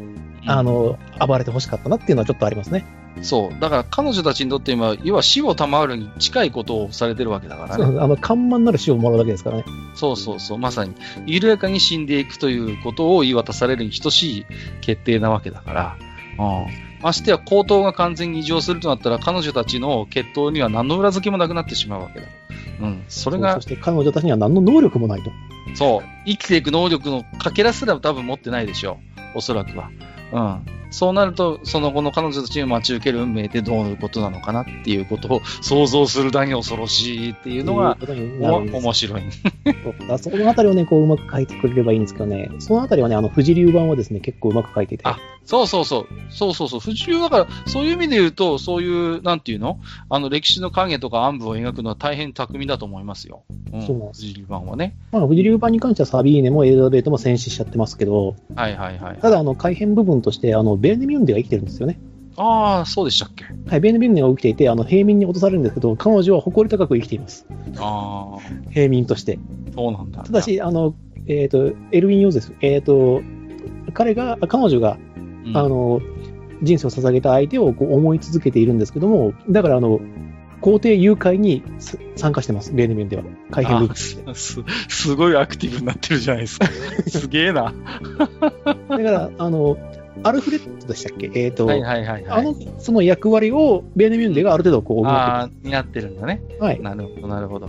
[0.47, 2.85] あの、暴れてほしかったなっていうのはちょっとありますね。
[3.21, 3.61] そう。
[3.61, 7.85] だから彼女たちにとって今、要は死を賜るに近いことをされてるわけだからね。
[7.85, 9.65] そうあの、看板なる死をもらうだけですからね。
[9.95, 10.95] そうそうそう、まさに、
[11.27, 14.47] 緩やかに死んでいくということを言い渡されるに等しい
[14.81, 15.97] 決定なわけだから、
[16.39, 22.27] うん、ましてや、口頭が完全に異常するとなったら、彼女たちの決闘には何の裏付けもなくなってしまうわけだ。
[22.81, 25.31] うん、それがそ、して彼女たちには何の能力もないと。
[25.75, 28.99] そう、生きていく能力のかけらすら多分持ってないでしょ
[29.35, 29.91] う、おそらくは。
[30.33, 30.82] うん。
[30.93, 39.23] そうなると、その後の彼女たちに待ち受ける運命ってどういうことなのかなっていうことを想像するだけ恐ろしいっていうのが、面白い。
[40.09, 45.03] そそこのあたりをね、こう、うまく書いてくれればいいんですけどね、そのあたりはね、あの、富士流版はですね、結構うまく書いてて。
[45.05, 46.07] あそうそうそう。
[46.31, 46.81] そうそうそう。
[46.81, 49.81] 不自由だから、そういう意味で言うと、そういう、なんていうの？
[50.09, 53.43] あの、歴史の影とか暗部を描くのは大変巧みだと思いますよ。
[53.73, 53.83] うん。
[53.83, 54.95] そうなんです藤井版はね。
[55.11, 59.19] まあ、富士流版に関してはサビーネもエリザベートも戦死しちゃってますけど、はいはいはい。
[59.19, 62.01] ただ、あの、改変部分として、あの、ベーネミュンデが生きてるんですよね。
[62.37, 67.47] ああ、そうでしたっけはい、ベーネミュンデが起きていて、あの、平民に落とされるんですけど、彼女は誇り高く生きています。
[67.79, 69.39] ああ、平民として。
[69.75, 70.23] そうなんだ。
[70.23, 70.95] ただし、あの、
[71.29, 73.23] えっ、と、エルウィン・ヨーゼフ、えっ、と、
[73.95, 74.99] 彼が、彼女が、
[75.47, 76.01] うん、あの、
[76.63, 80.01] 人生を捧げた相手をこう思い続けているんですけども、だから、あの、
[80.61, 83.25] 皇帝誘拐にす参加してます、ベーネミュンでは。
[83.51, 84.31] 改変部分として。
[84.31, 86.69] あす、すごいアクティブになってるじゃないですか。
[87.09, 87.75] すげえな。
[88.89, 89.77] だから、あの、
[90.23, 91.31] アルフレッドでしたっけ？
[91.35, 92.41] えっ、と、はいはいはいはい。
[92.41, 96.43] あの、その役割をベーネミュンデがある程度こう、ああ、になってるんだね。
[96.61, 96.81] はい。
[96.81, 97.69] なるほど、なるほど。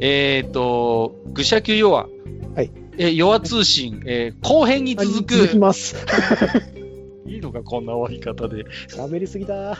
[0.00, 2.08] えっ、と、愚者級弱。
[2.54, 2.70] はい。
[2.98, 5.34] え、弱通信、えー後編に続く。
[5.36, 5.96] 続きます。
[7.26, 8.64] いいのか、こんな終わり方で。
[8.88, 9.78] 喋りすぎだ。